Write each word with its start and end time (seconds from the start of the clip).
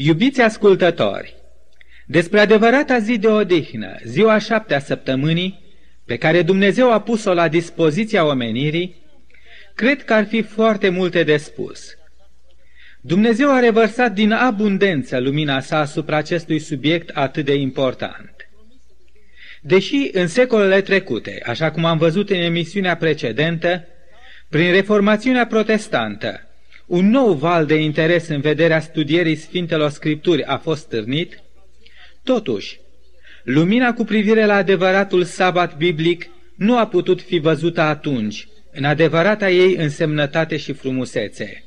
Iubiți 0.00 0.40
ascultători, 0.40 1.36
despre 2.06 2.40
adevărata 2.40 2.98
zi 2.98 3.18
de 3.18 3.28
odihnă, 3.28 3.96
ziua 4.04 4.38
șaptea 4.38 4.78
săptămânii, 4.78 5.60
pe 6.04 6.16
care 6.16 6.42
Dumnezeu 6.42 6.92
a 6.92 7.00
pus-o 7.00 7.34
la 7.34 7.48
dispoziția 7.48 8.24
omenirii, 8.26 8.96
cred 9.74 10.04
că 10.04 10.14
ar 10.14 10.26
fi 10.26 10.42
foarte 10.42 10.88
multe 10.88 11.22
de 11.22 11.36
spus. 11.36 11.96
Dumnezeu 13.00 13.52
a 13.52 13.60
revărsat 13.60 14.12
din 14.12 14.32
abundență 14.32 15.18
lumina 15.18 15.60
sa 15.60 15.78
asupra 15.78 16.16
acestui 16.16 16.58
subiect 16.58 17.10
atât 17.16 17.44
de 17.44 17.54
important. 17.54 18.34
Deși 19.62 20.08
în 20.12 20.26
secolele 20.26 20.80
trecute, 20.80 21.42
așa 21.46 21.70
cum 21.70 21.84
am 21.84 21.98
văzut 21.98 22.30
în 22.30 22.40
emisiunea 22.40 22.96
precedentă, 22.96 23.86
prin 24.48 24.70
reformațiunea 24.70 25.46
protestantă, 25.46 26.47
un 26.88 27.10
nou 27.10 27.32
val 27.32 27.66
de 27.66 27.74
interes 27.74 28.28
în 28.28 28.40
vederea 28.40 28.80
studierii 28.80 29.36
Sfintelor 29.36 29.90
Scripturi 29.90 30.44
a 30.44 30.58
fost 30.58 30.82
stârnit, 30.82 31.42
totuși, 32.22 32.80
lumina 33.44 33.94
cu 33.94 34.04
privire 34.04 34.44
la 34.44 34.54
adevăratul 34.54 35.24
sabat 35.24 35.76
biblic 35.76 36.26
nu 36.56 36.78
a 36.78 36.86
putut 36.86 37.22
fi 37.22 37.38
văzută 37.38 37.80
atunci, 37.80 38.48
în 38.72 38.84
adevărata 38.84 39.50
ei 39.50 39.74
însemnătate 39.74 40.56
și 40.56 40.72
frumusețe. 40.72 41.64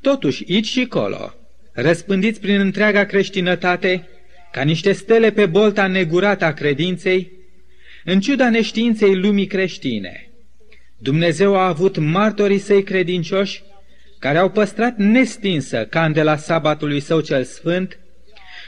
Totuși, 0.00 0.44
aici 0.48 0.66
și 0.66 0.86
colo, 0.86 1.34
răspândiți 1.72 2.40
prin 2.40 2.60
întreaga 2.60 3.04
creștinătate, 3.04 4.08
ca 4.52 4.62
niște 4.62 4.92
stele 4.92 5.30
pe 5.30 5.46
bolta 5.46 5.86
negurată 5.86 6.44
a 6.44 6.52
credinței, 6.52 7.32
în 8.04 8.20
ciuda 8.20 8.50
neștiinței 8.50 9.16
lumii 9.16 9.46
creștine, 9.46 10.31
Dumnezeu 11.02 11.56
a 11.56 11.66
avut 11.66 11.96
martorii 11.96 12.58
săi 12.58 12.82
credincioși 12.82 13.62
care 14.18 14.38
au 14.38 14.50
păstrat 14.50 14.96
nestinsă 14.96 15.86
candela 15.90 16.36
sabatului 16.36 17.00
său 17.00 17.20
cel 17.20 17.44
sfânt 17.44 17.98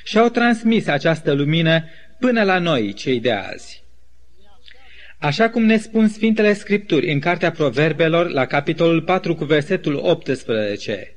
și 0.04 0.18
au 0.18 0.28
transmis 0.28 0.86
această 0.86 1.32
lumină 1.32 1.84
până 2.18 2.42
la 2.42 2.58
noi, 2.58 2.92
cei 2.92 3.20
de 3.20 3.32
azi. 3.32 3.82
Așa 5.18 5.50
cum 5.50 5.64
ne 5.64 5.76
spun 5.76 6.08
Sfintele 6.08 6.52
Scripturi 6.52 7.12
în 7.12 7.18
Cartea 7.18 7.50
Proverbelor, 7.50 8.28
la 8.28 8.46
capitolul 8.46 9.02
4 9.02 9.34
cu 9.34 9.44
versetul 9.44 9.94
18, 10.02 11.16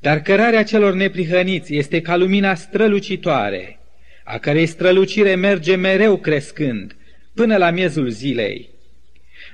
dar 0.00 0.20
cărarea 0.20 0.64
celor 0.64 0.94
neprihăniți 0.94 1.74
este 1.74 2.00
ca 2.00 2.16
lumina 2.16 2.54
strălucitoare, 2.54 3.78
a 4.24 4.38
cărei 4.38 4.66
strălucire 4.66 5.34
merge 5.34 5.76
mereu 5.76 6.16
crescând, 6.16 6.96
până 7.34 7.56
la 7.56 7.70
miezul 7.70 8.08
zilei. 8.08 8.73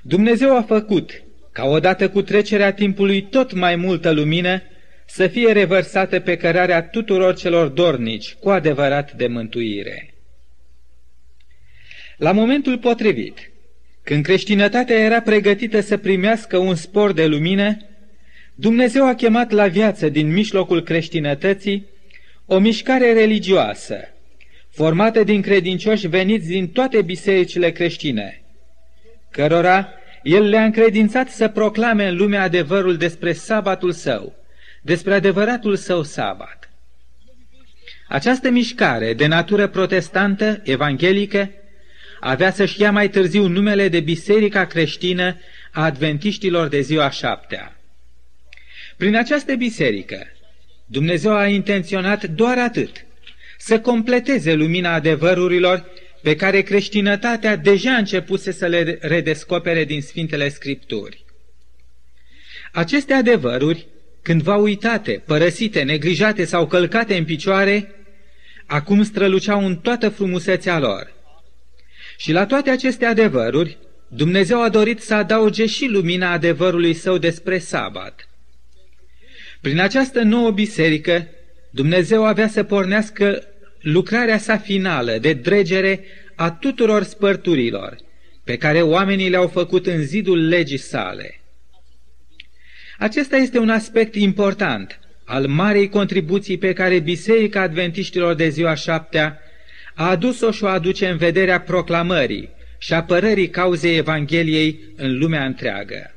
Dumnezeu 0.02 0.56
a 0.56 0.62
făcut 0.62 1.22
ca 1.52 1.64
odată 1.64 2.08
cu 2.08 2.22
trecerea 2.22 2.72
timpului 2.72 3.22
tot 3.22 3.52
mai 3.52 3.76
multă 3.76 4.10
lumină 4.10 4.62
să 5.06 5.26
fie 5.26 5.52
revărsată 5.52 6.20
pe 6.20 6.36
cărarea 6.36 6.82
tuturor 6.82 7.34
celor 7.34 7.68
dornici 7.68 8.34
cu 8.34 8.48
adevărat 8.50 9.12
de 9.12 9.26
mântuire. 9.26 10.14
La 12.16 12.32
momentul 12.32 12.78
potrivit, 12.78 13.50
când 14.02 14.24
creștinătatea 14.24 14.98
era 14.98 15.20
pregătită 15.20 15.80
să 15.80 15.96
primească 15.96 16.56
un 16.56 16.74
spor 16.74 17.12
de 17.12 17.26
lumină, 17.26 17.76
Dumnezeu 18.54 19.06
a 19.06 19.14
chemat 19.14 19.50
la 19.50 19.66
viață 19.66 20.08
din 20.08 20.32
mijlocul 20.32 20.82
creștinătății 20.82 21.86
o 22.46 22.58
mișcare 22.58 23.12
religioasă, 23.12 23.96
formată 24.70 25.24
din 25.24 25.40
credincioși 25.40 26.06
veniți 26.06 26.46
din 26.46 26.68
toate 26.68 27.02
bisericile 27.02 27.70
creștine, 27.70 28.42
cărora 29.30 29.88
el 30.22 30.48
le-a 30.48 30.64
încredințat 30.64 31.28
să 31.28 31.48
proclame 31.48 32.08
în 32.08 32.16
lume 32.16 32.36
adevărul 32.36 32.96
despre 32.96 33.32
sabatul 33.32 33.92
său, 33.92 34.34
despre 34.82 35.14
adevăratul 35.14 35.76
său 35.76 36.02
sabat. 36.02 36.70
Această 38.08 38.50
mișcare 38.50 39.14
de 39.14 39.26
natură 39.26 39.68
protestantă, 39.68 40.60
evanghelică, 40.64 41.50
avea 42.20 42.52
să-și 42.52 42.80
ia 42.80 42.92
mai 42.92 43.08
târziu 43.08 43.46
numele 43.46 43.88
de 43.88 44.00
Biserica 44.00 44.66
Creștină 44.66 45.36
a 45.72 45.84
Adventiștilor 45.84 46.68
de 46.68 46.80
ziua 46.80 47.10
șaptea. 47.10 47.76
Prin 48.96 49.16
această 49.16 49.54
biserică, 49.54 50.26
Dumnezeu 50.86 51.32
a 51.36 51.46
intenționat 51.46 52.24
doar 52.24 52.58
atât, 52.58 53.04
să 53.58 53.80
completeze 53.80 54.54
lumina 54.54 54.94
adevărurilor 54.94 55.84
pe 56.22 56.36
care 56.36 56.60
creștinătatea 56.60 57.56
deja 57.56 57.92
începuse 57.92 58.52
să 58.52 58.66
le 58.66 58.98
redescopere 59.00 59.84
din 59.84 60.02
Sfintele 60.02 60.48
Scripturi. 60.48 61.24
Aceste 62.72 63.12
adevăruri, 63.12 63.86
cândva 64.22 64.56
uitate, 64.56 65.22
părăsite, 65.26 65.82
neglijate 65.82 66.44
sau 66.44 66.66
călcate 66.66 67.16
în 67.16 67.24
picioare, 67.24 67.94
acum 68.66 69.02
străluceau 69.02 69.66
în 69.66 69.76
toată 69.76 70.08
frumusețea 70.08 70.78
lor. 70.78 71.12
Și 72.16 72.32
la 72.32 72.46
toate 72.46 72.70
aceste 72.70 73.04
adevăruri, 73.04 73.78
Dumnezeu 74.08 74.62
a 74.62 74.68
dorit 74.68 75.00
să 75.00 75.14
adauge 75.14 75.66
și 75.66 75.86
lumina 75.86 76.32
adevărului 76.32 76.94
său 76.94 77.18
despre 77.18 77.58
sabat. 77.58 78.28
Prin 79.60 79.80
această 79.80 80.20
nouă 80.20 80.50
biserică, 80.50 81.28
Dumnezeu 81.70 82.24
avea 82.24 82.48
să 82.48 82.62
pornească 82.62 83.44
lucrarea 83.80 84.38
sa 84.38 84.56
finală 84.56 85.18
de 85.20 85.32
dregere 85.32 86.04
a 86.34 86.50
tuturor 86.50 87.02
spărturilor 87.02 87.96
pe 88.44 88.56
care 88.56 88.82
oamenii 88.82 89.28
le-au 89.28 89.48
făcut 89.48 89.86
în 89.86 90.02
zidul 90.02 90.48
legii 90.48 90.76
sale. 90.76 91.40
Acesta 92.98 93.36
este 93.36 93.58
un 93.58 93.70
aspect 93.70 94.14
important 94.14 95.00
al 95.24 95.46
marei 95.46 95.88
contribuții 95.88 96.58
pe 96.58 96.72
care 96.72 96.98
Biserica 96.98 97.60
Adventiștilor 97.60 98.34
de 98.34 98.48
ziua 98.48 98.74
șaptea 98.74 99.38
a 99.94 100.10
adus-o 100.10 100.50
și 100.50 100.64
o 100.64 100.66
aduce 100.66 101.08
în 101.08 101.16
vederea 101.16 101.60
proclamării 101.60 102.48
și 102.78 102.94
apărării 102.94 103.48
cauzei 103.48 103.96
Evangheliei 103.96 104.80
în 104.96 105.18
lumea 105.18 105.44
întreagă. 105.44 106.14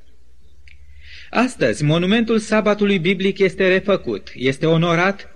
Astăzi, 1.29 1.83
monumentul 1.83 2.39
sabatului 2.39 2.99
biblic 2.99 3.39
este 3.39 3.67
refăcut, 3.67 4.31
este 4.35 4.65
onorat 4.65 5.32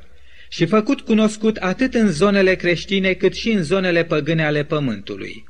și 0.50 0.66
făcut 0.66 1.02
cunoscut 1.02 1.58
atât 1.58 1.94
în 1.94 2.12
zonele 2.12 2.56
creștine 2.56 3.14
cât 3.14 3.34
și 3.36 3.52
în 3.52 3.64
zonele 3.64 4.04
păgâne 4.04 4.46
ale 4.46 4.64
pământului. 4.64 5.44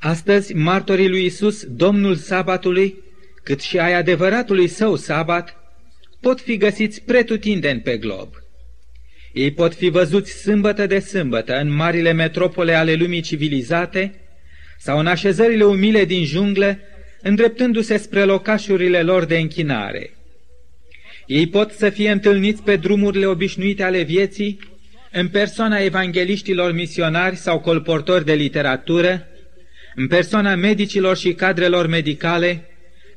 Astăzi, 0.00 0.54
martorii 0.54 1.08
lui 1.08 1.24
Isus, 1.24 1.64
Domnul 1.64 2.16
sabatului, 2.16 3.02
cât 3.42 3.60
și 3.60 3.78
ai 3.78 3.94
adevăratului 3.94 4.68
său 4.68 4.96
sabat, 4.96 5.56
pot 6.20 6.40
fi 6.40 6.56
găsiți 6.56 7.02
pretutindeni 7.02 7.80
pe 7.80 7.96
glob. 7.96 8.34
Ei 9.32 9.52
pot 9.52 9.74
fi 9.74 9.88
văzuți 9.88 10.32
sâmbătă 10.32 10.86
de 10.86 10.98
sâmbătă 10.98 11.58
în 11.60 11.74
marile 11.74 12.12
metropole 12.12 12.74
ale 12.74 12.94
lumii 12.94 13.20
civilizate 13.20 14.14
sau 14.78 14.98
în 14.98 15.06
așezările 15.06 15.64
umile 15.64 16.04
din 16.04 16.24
jungle, 16.24 16.80
îndreptându-se 17.22 17.96
spre 17.96 18.24
locașurile 18.24 19.02
lor 19.02 19.24
de 19.24 19.38
închinare– 19.38 20.10
ei 21.32 21.46
pot 21.46 21.70
să 21.72 21.90
fie 21.90 22.10
întâlniți 22.10 22.62
pe 22.62 22.76
drumurile 22.76 23.26
obișnuite 23.26 23.82
ale 23.82 24.02
vieții, 24.02 24.58
în 25.12 25.28
persoana 25.28 25.78
evangeliștilor 25.78 26.72
misionari 26.72 27.36
sau 27.36 27.60
colportori 27.60 28.24
de 28.24 28.32
literatură, 28.32 29.26
în 29.94 30.06
persoana 30.06 30.54
medicilor 30.54 31.16
și 31.16 31.32
cadrelor 31.32 31.86
medicale, 31.86 32.66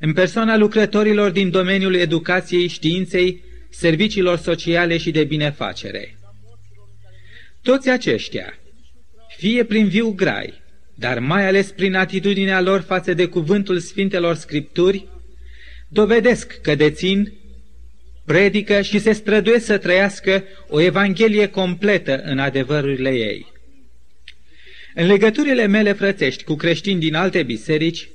în 0.00 0.12
persoana 0.12 0.56
lucrătorilor 0.56 1.30
din 1.30 1.50
domeniul 1.50 1.94
educației, 1.94 2.66
științei, 2.66 3.42
serviciilor 3.70 4.38
sociale 4.38 4.96
și 4.96 5.10
de 5.10 5.24
binefacere. 5.24 6.18
Toți 7.62 7.90
aceștia, 7.90 8.58
fie 9.36 9.64
prin 9.64 9.88
viu 9.88 10.10
grai, 10.10 10.62
dar 10.94 11.18
mai 11.18 11.46
ales 11.46 11.70
prin 11.70 11.94
atitudinea 11.94 12.60
lor 12.60 12.80
față 12.80 13.14
de 13.14 13.26
cuvântul 13.26 13.78
Sfintelor 13.78 14.34
Scripturi, 14.34 15.06
dovedesc 15.88 16.60
că 16.60 16.74
dețin 16.74 17.32
predică 18.26 18.80
și 18.80 18.98
se 18.98 19.12
străduie 19.12 19.58
să 19.58 19.78
trăiască 19.78 20.44
o 20.68 20.80
evanghelie 20.80 21.46
completă 21.46 22.22
în 22.24 22.38
adevărurile 22.38 23.10
ei. 23.10 23.46
În 24.94 25.06
legăturile 25.06 25.66
mele 25.66 25.92
frățești 25.92 26.44
cu 26.44 26.54
creștini 26.54 27.00
din 27.00 27.14
alte 27.14 27.42
biserici, 27.42 28.08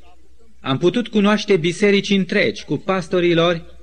am 0.60 0.78
putut 0.78 1.08
cunoaște 1.08 1.58
biserici 1.58 2.10
întregi 2.10 2.64
cu 2.64 2.78
pastorii 2.78 3.34
lor, 3.34 3.80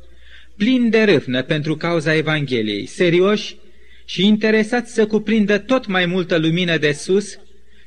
plini 0.56 0.91
de 0.91 1.02
râvnă 1.02 1.43
pentru 1.43 1.76
cauza 1.76 2.14
Evangheliei, 2.14 2.87
serioși 2.87 3.56
și 4.05 4.26
interesați 4.26 4.94
să 4.94 5.06
cuprindă 5.06 5.58
tot 5.58 5.87
mai 5.87 6.06
multă 6.06 6.37
lumină 6.37 6.76
de 6.76 6.93
sus 6.93 7.38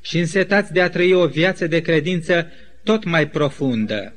și 0.02 0.18
însetați 0.18 0.74
de 0.74 0.82
a 0.82 0.90
trăi 0.90 1.14
o 1.14 1.28
viață 1.28 1.68
de 1.68 1.80
credință 1.80 2.52
tot 2.84 3.04
mai 3.04 3.30
profundă. 3.30 4.16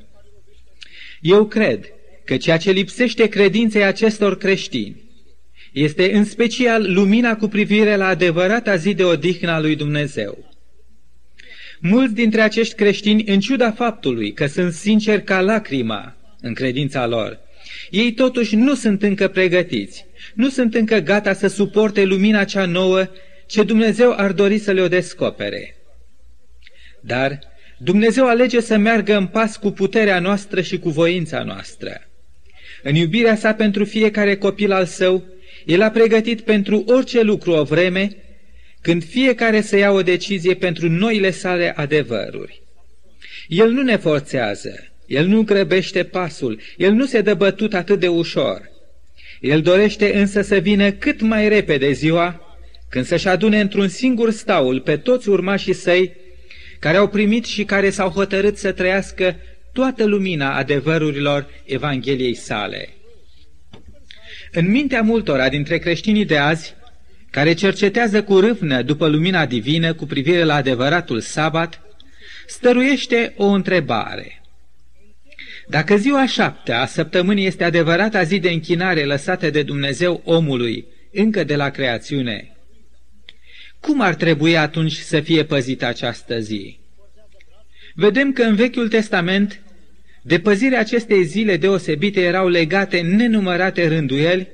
Eu 1.21 1.45
cred 1.45 1.94
că 2.25 2.37
ceea 2.37 2.57
ce 2.57 2.71
lipsește 2.71 3.27
credinței 3.27 3.83
acestor 3.83 4.37
creștini 4.37 5.03
este 5.73 6.13
în 6.13 6.23
special 6.23 6.93
lumina 6.93 7.35
cu 7.35 7.47
privire 7.47 7.95
la 7.95 8.07
adevărata 8.07 8.75
zi 8.75 8.93
de 8.93 9.03
odihnă 9.03 9.51
a 9.51 9.59
lui 9.59 9.75
Dumnezeu. 9.75 10.53
Mulți 11.79 12.13
dintre 12.13 12.41
acești 12.41 12.75
creștini, 12.75 13.23
în 13.27 13.39
ciuda 13.39 13.71
faptului 13.71 14.33
că 14.33 14.45
sunt 14.45 14.73
sinceri 14.73 15.23
ca 15.23 15.41
lacrima 15.41 16.15
în 16.41 16.53
credința 16.53 17.07
lor 17.07 17.39
Ei 17.89 18.13
totuși 18.13 18.55
nu 18.55 18.75
sunt 18.75 19.03
încă 19.03 19.27
pregătiți, 19.27 20.05
nu 20.33 20.49
sunt 20.49 20.75
încă 20.75 20.97
gata 20.97 21.33
să 21.33 21.47
suporte 21.47 22.03
lumina 22.03 22.43
cea 22.43 22.65
nouă 22.65 23.07
ce 23.47 23.63
Dumnezeu 23.63 24.13
ar 24.17 24.31
dori 24.31 24.57
să 24.57 24.71
le-o 24.71 24.87
descopere. 24.87 25.75
Dar 27.01 27.39
Dumnezeu 27.77 28.27
alege 28.27 28.61
să 28.61 28.77
meargă 28.77 29.17
în 29.17 29.27
pas 29.27 29.57
cu 29.57 29.71
puterea 29.71 30.19
noastră 30.19 30.61
și 30.61 30.79
cu 30.79 30.89
voința 30.89 31.43
noastră. 31.43 32.01
În 32.87 32.95
iubirea 32.95 33.35
sa 33.35 33.53
pentru 33.53 33.85
fiecare 33.85 34.35
copil 34.35 34.71
al 34.71 34.85
său, 34.85 35.23
El 35.65 35.81
a 35.81 35.89
pregătit 35.89 36.41
pentru 36.41 36.83
orice 36.87 37.21
lucru 37.21 37.51
o 37.51 37.63
vreme, 37.63 38.15
când 38.81 39.03
fiecare 39.03 39.61
să 39.61 39.77
ia 39.77 39.91
o 39.91 40.01
decizie 40.01 40.53
pentru 40.53 40.89
noile 40.89 41.31
sale 41.31 41.73
adevăruri. 41.75 42.61
El 43.47 43.69
nu 43.71 43.81
ne 43.81 43.97
forțează, 43.97 44.87
El 45.05 45.25
nu 45.25 45.41
grăbește 45.41 46.03
pasul, 46.03 46.59
El 46.77 46.91
nu 46.91 47.05
se 47.05 47.21
dă 47.21 47.33
bătut 47.33 47.73
atât 47.73 47.99
de 47.99 48.07
ușor. 48.07 48.61
El 49.39 49.61
dorește 49.61 50.15
însă 50.15 50.41
să 50.41 50.55
vină 50.55 50.91
cât 50.91 51.21
mai 51.21 51.49
repede 51.49 51.91
ziua, 51.91 52.57
când 52.89 53.05
să-și 53.05 53.27
adune 53.27 53.59
într-un 53.59 53.87
singur 53.87 54.31
staul 54.31 54.79
pe 54.79 54.97
toți 54.97 55.29
urmașii 55.29 55.73
săi, 55.73 56.13
care 56.79 56.97
au 56.97 57.07
primit 57.07 57.45
și 57.45 57.63
care 57.63 57.89
s-au 57.89 58.09
hotărât 58.09 58.57
să 58.57 58.71
trăiască 58.71 59.35
toată 59.75 60.05
lumina 60.05 60.55
adevărurilor 60.55 61.47
Evangheliei 61.65 62.35
sale. 62.35 62.89
În 64.51 64.69
mintea 64.69 65.01
multora 65.01 65.49
dintre 65.49 65.77
creștinii 65.77 66.25
de 66.25 66.37
azi, 66.37 66.73
care 67.31 67.53
cercetează 67.53 68.23
cu 68.23 68.39
râvnă 68.39 68.81
după 68.81 69.07
lumina 69.07 69.45
divină 69.45 69.93
cu 69.93 70.05
privire 70.05 70.43
la 70.43 70.55
adevăratul 70.55 71.19
sabat, 71.19 71.81
stăruiește 72.47 73.33
o 73.37 73.45
întrebare. 73.45 74.41
Dacă 75.67 75.95
ziua 75.97 76.25
șaptea 76.25 76.81
a 76.81 76.85
săptămânii 76.85 77.45
este 77.45 77.63
adevărata 77.63 78.23
zi 78.23 78.39
de 78.39 78.49
închinare 78.49 79.03
lăsată 79.03 79.49
de 79.49 79.63
Dumnezeu 79.63 80.21
omului 80.25 80.85
încă 81.11 81.43
de 81.43 81.55
la 81.55 81.69
creațiune, 81.69 82.55
cum 83.79 84.01
ar 84.01 84.15
trebui 84.15 84.57
atunci 84.57 84.95
să 84.95 85.19
fie 85.19 85.43
păzită 85.43 85.85
această 85.85 86.39
zi? 86.39 86.79
Vedem 87.97 88.31
că 88.31 88.43
în 88.43 88.55
Vechiul 88.55 88.87
Testament, 88.87 89.61
de 90.27 90.39
păzirea 90.39 90.79
acestei 90.79 91.23
zile 91.23 91.57
deosebite 91.57 92.21
erau 92.21 92.47
legate 92.47 93.01
nenumărate 93.01 93.87
rânduieli, 93.87 94.47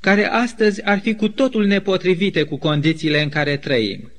care 0.00 0.24
astăzi 0.24 0.84
ar 0.84 0.98
fi 0.98 1.14
cu 1.14 1.28
totul 1.28 1.66
nepotrivite 1.66 2.42
cu 2.42 2.56
condițiile 2.56 3.22
în 3.22 3.28
care 3.28 3.56
trăim. 3.56 4.12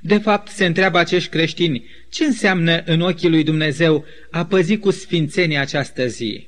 De 0.00 0.18
fapt, 0.18 0.48
se 0.48 0.64
întreabă 0.64 0.98
acești 0.98 1.30
creștini, 1.30 1.84
ce 2.10 2.24
înseamnă 2.24 2.82
în 2.84 3.00
ochii 3.00 3.28
lui 3.28 3.42
Dumnezeu 3.42 4.04
a 4.30 4.44
păzi 4.44 4.76
cu 4.76 4.90
sfințenie 4.90 5.58
această 5.58 6.06
zi? 6.06 6.46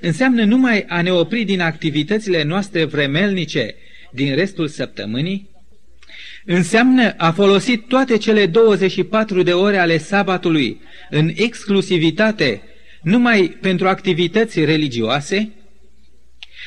Înseamnă 0.00 0.44
numai 0.44 0.84
a 0.88 1.02
ne 1.02 1.12
opri 1.12 1.44
din 1.44 1.60
activitățile 1.60 2.42
noastre 2.42 2.84
vremelnice 2.84 3.74
din 4.10 4.34
restul 4.34 4.68
săptămânii? 4.68 5.50
Înseamnă 6.50 7.14
a 7.16 7.30
folosi 7.30 7.76
toate 7.76 8.16
cele 8.16 8.46
24 8.46 9.42
de 9.42 9.52
ore 9.52 9.76
ale 9.76 9.98
sabatului 9.98 10.80
în 11.10 11.30
exclusivitate 11.34 12.62
numai 13.02 13.56
pentru 13.60 13.88
activități 13.88 14.64
religioase? 14.64 15.52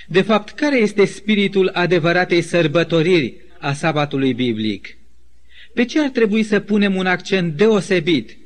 De 0.07 0.22
fapt, 0.22 0.50
care 0.50 0.78
este 0.78 1.06
spiritul 1.06 1.69
adevăratei 1.74 2.42
sărbătoriri 2.42 3.36
a 3.60 3.74
sabatului 3.74 4.33
biblic? 4.33 4.98
Pe 5.74 5.86
ce 5.86 6.00
ar 6.00 6.10
trebui 6.10 6.44
să 6.44 6.60
punem 6.60 6.95
un 6.95 7.06
accent 7.06 7.54
deosebit, 7.54 8.38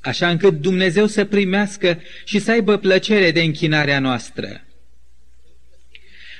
așa 0.00 0.28
încât 0.28 0.60
Dumnezeu 0.60 1.06
să 1.06 1.24
primească 1.24 2.00
și 2.24 2.38
să 2.38 2.50
aibă 2.50 2.76
plăcere 2.76 3.30
de 3.30 3.40
închinarea 3.40 3.98
noastră? 3.98 4.64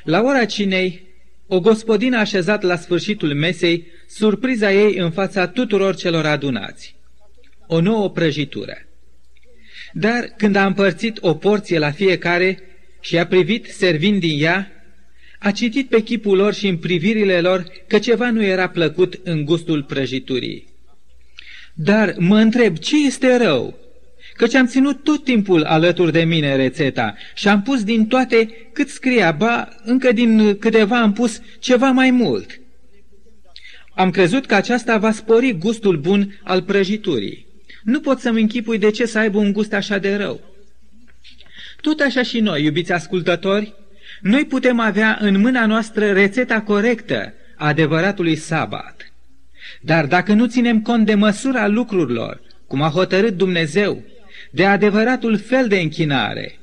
La 0.04 0.20
ora 0.20 0.44
cinei, 0.44 1.03
o 1.46 1.60
gospodină 1.60 2.18
așezat 2.18 2.62
la 2.62 2.76
sfârșitul 2.76 3.34
mesei, 3.34 3.86
surpriza 4.06 4.72
ei 4.72 4.96
în 4.96 5.10
fața 5.10 5.46
tuturor 5.46 5.96
celor 5.96 6.26
adunați. 6.26 6.96
O 7.66 7.80
nouă 7.80 8.10
prăjitură. 8.10 8.76
Dar 9.92 10.24
când 10.36 10.56
a 10.56 10.66
împărțit 10.66 11.18
o 11.20 11.34
porție 11.34 11.78
la 11.78 11.90
fiecare 11.90 12.62
și 13.00 13.18
a 13.18 13.26
privit 13.26 13.66
servind 13.66 14.20
din 14.20 14.42
ea, 14.42 14.70
a 15.38 15.50
citit 15.50 15.88
pe 15.88 16.02
chipul 16.02 16.36
lor 16.36 16.54
și 16.54 16.68
în 16.68 16.76
privirile 16.76 17.40
lor 17.40 17.66
că 17.86 17.98
ceva 17.98 18.30
nu 18.30 18.42
era 18.42 18.68
plăcut 18.68 19.20
în 19.22 19.44
gustul 19.44 19.82
prăjiturii. 19.82 20.66
Dar 21.74 22.14
mă 22.18 22.38
întreb, 22.38 22.76
ce 22.76 23.06
este 23.06 23.36
rău? 23.36 23.83
Căci 24.36 24.54
am 24.54 24.66
ținut 24.66 25.02
tot 25.02 25.24
timpul 25.24 25.64
alături 25.64 26.12
de 26.12 26.24
mine 26.24 26.56
rețeta 26.56 27.14
și 27.34 27.48
am 27.48 27.62
pus 27.62 27.84
din 27.84 28.06
toate 28.06 28.68
cât 28.72 28.88
scria, 28.88 29.32
ba, 29.32 29.68
încă 29.84 30.12
din 30.12 30.58
câteva 30.58 31.00
am 31.00 31.12
pus 31.12 31.40
ceva 31.58 31.90
mai 31.90 32.10
mult. 32.10 32.60
Am 33.94 34.10
crezut 34.10 34.46
că 34.46 34.54
aceasta 34.54 34.98
va 34.98 35.12
spori 35.12 35.58
gustul 35.58 35.96
bun 35.96 36.40
al 36.42 36.62
prăjiturii. 36.62 37.46
Nu 37.82 38.00
pot 38.00 38.18
să-mi 38.20 38.40
închipui 38.40 38.78
de 38.78 38.90
ce 38.90 39.06
să 39.06 39.18
aibă 39.18 39.38
un 39.38 39.52
gust 39.52 39.72
așa 39.72 39.98
de 39.98 40.16
rău. 40.16 40.40
Tot 41.80 42.00
așa 42.00 42.22
și 42.22 42.40
noi, 42.40 42.64
iubiți 42.64 42.92
ascultători, 42.92 43.74
noi 44.20 44.44
putem 44.44 44.80
avea 44.80 45.18
în 45.20 45.40
mâna 45.40 45.66
noastră 45.66 46.12
rețeta 46.12 46.60
corectă 46.60 47.34
a 47.56 47.66
adevăratului 47.66 48.36
sabat. 48.36 49.12
Dar 49.80 50.06
dacă 50.06 50.32
nu 50.32 50.46
ținem 50.46 50.82
cont 50.82 51.06
de 51.06 51.14
măsura 51.14 51.66
lucrurilor, 51.66 52.40
cum 52.66 52.82
a 52.82 52.88
hotărât 52.88 53.36
Dumnezeu, 53.36 54.02
de 54.54 54.64
adevăratul 54.64 55.38
fel 55.38 55.68
de 55.68 55.78
închinare, 55.78 56.58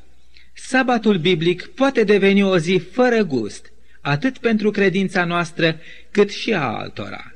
sabatul 0.54 1.18
biblic 1.18 1.66
poate 1.66 2.04
deveni 2.04 2.44
o 2.44 2.58
zi 2.58 2.82
fără 2.92 3.24
gust, 3.24 3.72
atât 4.02 4.38
pentru 4.38 4.72
credința 4.72 5.26
noastră, 5.26 5.80
cât 6.12 6.30
și 6.32 6.54
a 6.54 6.62
altora. 6.62 7.36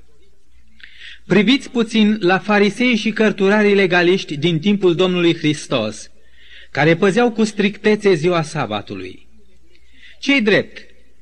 Priviți 1.28 1.70
puțin 1.70 2.18
la 2.20 2.40
farisei 2.40 2.96
și 2.96 3.12
cărturarii 3.12 3.76
legaliști 3.76 4.38
din 4.38 4.60
timpul 4.60 4.96
Domnului 4.96 5.38
Hristos, 5.38 6.12
care 6.72 6.96
păzeau 6.96 7.32
cu 7.32 7.44
strictețe 7.44 8.14
ziua 8.14 8.42
sabatului. 8.42 9.28
Cei 10.20 10.42
drept, 10.42 10.78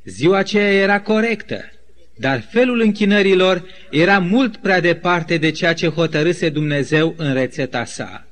ziua 0.06 0.38
aceea 0.38 0.72
era 0.72 1.02
corectă, 1.02 1.72
dar 2.16 2.48
felul 2.52 2.80
închinărilor 2.80 3.66
era 3.90 4.20
mult 4.20 4.58
prea 4.58 4.80
departe 4.80 5.38
de 5.38 5.52
ceea 5.52 5.74
ce 5.74 5.88
hotărâse 5.88 6.50
Dumnezeu 6.50 7.14
în 7.18 7.34
rețeta 7.34 7.86
sa. 7.86 8.28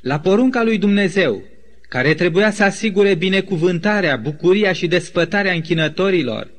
La 0.00 0.20
porunca 0.20 0.62
lui 0.62 0.78
Dumnezeu, 0.78 1.42
care 1.88 2.14
trebuia 2.14 2.50
să 2.50 2.64
asigure 2.64 3.14
binecuvântarea, 3.14 4.16
bucuria 4.16 4.72
și 4.72 4.86
desfătarea 4.86 5.52
închinătorilor, 5.52 6.50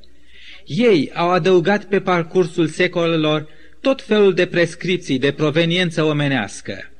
ei 0.65 1.11
au 1.14 1.30
adăugat 1.30 1.83
pe 1.83 1.99
parcursul 1.99 2.68
secolelor 2.68 3.47
tot 3.81 4.02
felul 4.02 4.33
de 4.33 4.45
prescripții 4.45 5.19
de 5.19 5.31
proveniență 5.31 6.04
omenească. 6.04 6.92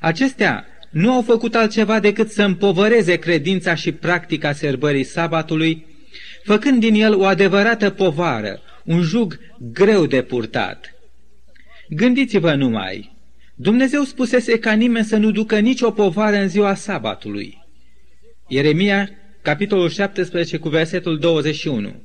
Acestea 0.00 0.66
nu 0.90 1.12
au 1.12 1.22
făcut 1.22 1.54
altceva 1.54 2.00
decât 2.00 2.30
să 2.30 2.42
împovăreze 2.42 3.16
credința 3.16 3.74
și 3.74 3.92
practica 3.92 4.52
sărbării 4.52 5.04
sabatului, 5.04 5.86
făcând 6.44 6.80
din 6.80 6.94
el 6.94 7.14
o 7.14 7.24
adevărată 7.24 7.90
povară, 7.90 8.60
un 8.84 9.02
jug 9.02 9.38
greu 9.72 10.06
de 10.06 10.22
purtat. 10.22 10.94
Gândiți-vă 11.88 12.54
numai, 12.54 13.16
Dumnezeu 13.60 14.02
spusese 14.02 14.58
ca 14.58 14.72
nimeni 14.72 15.04
să 15.04 15.16
nu 15.16 15.30
ducă 15.30 15.58
nicio 15.58 15.90
povară 15.90 16.36
în 16.36 16.48
ziua 16.48 16.74
sabatului. 16.74 17.58
Ieremia, 18.48 19.10
capitolul 19.42 19.88
17, 19.88 20.56
cu 20.56 20.68
versetul 20.68 21.18
21. 21.18 22.02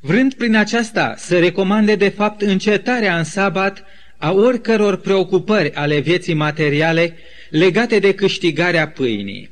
Vrând 0.00 0.34
prin 0.34 0.56
aceasta 0.56 1.14
să 1.16 1.38
recomande 1.38 1.94
de 1.94 2.08
fapt 2.08 2.40
încetarea 2.40 3.18
în 3.18 3.24
sabat 3.24 3.84
a 4.16 4.32
oricăror 4.32 4.96
preocupări 4.96 5.74
ale 5.74 5.98
vieții 5.98 6.34
materiale 6.34 7.16
legate 7.50 7.98
de 7.98 8.14
câștigarea 8.14 8.88
pâinii. 8.88 9.50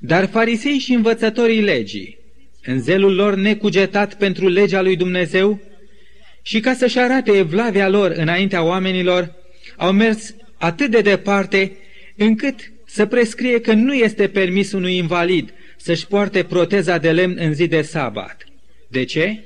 Dar 0.00 0.26
farisei 0.26 0.78
și 0.78 0.92
învățătorii 0.92 1.62
legii, 1.62 2.18
în 2.64 2.80
zelul 2.80 3.14
lor 3.14 3.34
necugetat 3.34 4.14
pentru 4.14 4.48
legea 4.48 4.82
lui 4.82 4.96
Dumnezeu, 4.96 5.60
și 6.42 6.60
ca 6.60 6.74
să-și 6.74 6.98
arate 6.98 7.32
evlavia 7.32 7.88
lor 7.88 8.10
înaintea 8.10 8.62
oamenilor, 8.62 9.42
au 9.76 9.92
mers 9.92 10.34
atât 10.56 10.90
de 10.90 11.00
departe 11.00 11.72
încât 12.16 12.72
să 12.86 13.06
prescrie 13.06 13.60
că 13.60 13.72
nu 13.72 13.94
este 13.94 14.28
permis 14.28 14.72
unui 14.72 14.96
invalid 14.96 15.52
să-și 15.76 16.06
poarte 16.06 16.42
proteza 16.42 16.98
de 16.98 17.10
lemn 17.12 17.36
în 17.38 17.54
zi 17.54 17.66
de 17.66 17.82
sabat. 17.82 18.44
De 18.88 19.04
ce? 19.04 19.44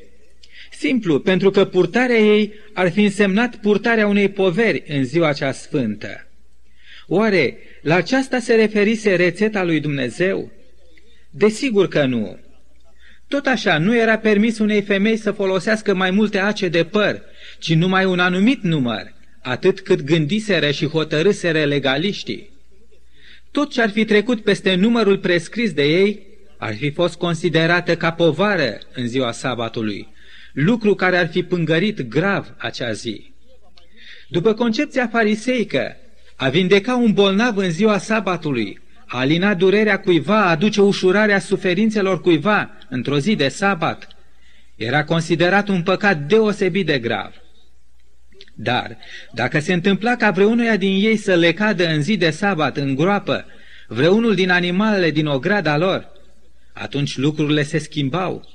Simplu, 0.71 1.21
pentru 1.21 1.51
că 1.51 1.65
purtarea 1.65 2.19
ei 2.19 2.53
ar 2.73 2.91
fi 2.91 3.03
însemnat 3.03 3.57
purtarea 3.57 4.07
unei 4.07 4.29
poveri 4.29 4.83
în 4.89 5.05
ziua 5.05 5.33
cea 5.33 5.53
sfântă. 5.53 6.27
Oare 7.07 7.59
la 7.83 7.95
aceasta 7.95 8.39
se 8.39 8.55
referise 8.55 9.15
rețeta 9.15 9.63
lui 9.63 9.81
Dumnezeu? 9.81 10.53
Desigur 11.31 11.89
că 11.89 12.05
nu. 12.05 12.39
Tot 13.29 13.47
așa, 13.47 13.79
nu 13.79 13.97
era 13.97 14.19
permis 14.19 14.59
unei 14.59 14.83
femei 14.83 15.17
să 15.17 15.33
folosească 15.33 15.95
mai 15.95 16.11
multe 16.11 16.39
ace 16.39 16.69
de 16.69 16.85
păr, 16.85 17.23
ci 17.59 17.75
numai 17.75 18.05
un 18.05 18.19
anumit 18.19 18.63
număr, 18.63 19.13
atât 19.43 19.81
cât 19.81 20.03
gândiseră 20.03 20.71
și 20.71 20.87
hotărâsere 20.87 21.65
legaliștii. 21.65 22.51
tot 23.51 23.71
ce 23.71 23.83
ar 23.83 23.91
fi 23.91 24.05
trecut 24.05 24.41
peste 24.43 24.75
numărul 24.75 25.19
prescris 25.19 25.73
de 25.73 25.83
ei 25.83 26.27
ar 26.57 26.75
fi 26.75 26.91
fost 26.91 27.17
considerată 27.17 27.97
ca 27.97 28.13
povară 28.13 28.79
în 28.93 29.09
ziua 29.09 29.33
sabatului, 29.33 30.09
lucru 30.53 30.95
care 30.95 31.17
ar 31.17 31.29
fi 31.29 31.43
pângărit 31.43 32.01
grav 32.01 32.55
acea 32.59 32.93
zi. 32.93 33.33
După 34.29 34.55
concepția 34.55 35.09
fariseică, 35.09 35.97
a 36.37 36.49
vindeca 36.49 36.97
un 36.97 37.13
bolnav 37.13 37.57
în 37.57 37.71
ziua 37.71 37.99
sabatului, 37.99 38.81
a 39.07 39.19
alina 39.19 39.55
durerea 39.55 40.01
cuiva, 40.01 40.45
a 40.45 40.51
aduce 40.51 40.81
ușurarea 40.81 41.39
suferințelor 41.39 42.21
cuiva 42.21 42.71
într-o 42.89 43.19
zi 43.19 43.35
de 43.35 43.49
sabat, 43.49 44.09
era 44.77 45.05
considerat 45.05 45.69
un 45.69 45.83
păcat 45.83 46.19
deosebit 46.19 46.87
de 46.87 46.99
grav. 46.99 47.33
Dar, 48.61 48.99
dacă 49.33 49.59
se 49.59 49.73
întâmpla 49.73 50.17
ca 50.17 50.31
vreunuia 50.31 50.77
din 50.77 51.05
ei 51.05 51.17
să 51.17 51.35
le 51.35 51.53
cadă 51.53 51.89
în 51.89 52.03
zi 52.03 52.17
de 52.17 52.31
sabat 52.31 52.77
în 52.77 52.95
groapă, 52.95 53.47
vreunul 53.89 54.35
din 54.35 54.51
animalele 54.51 55.11
din 55.11 55.27
ograda 55.27 55.77
lor, 55.77 56.13
atunci 56.73 57.17
lucrurile 57.17 57.63
se 57.63 57.79
schimbau. 57.79 58.49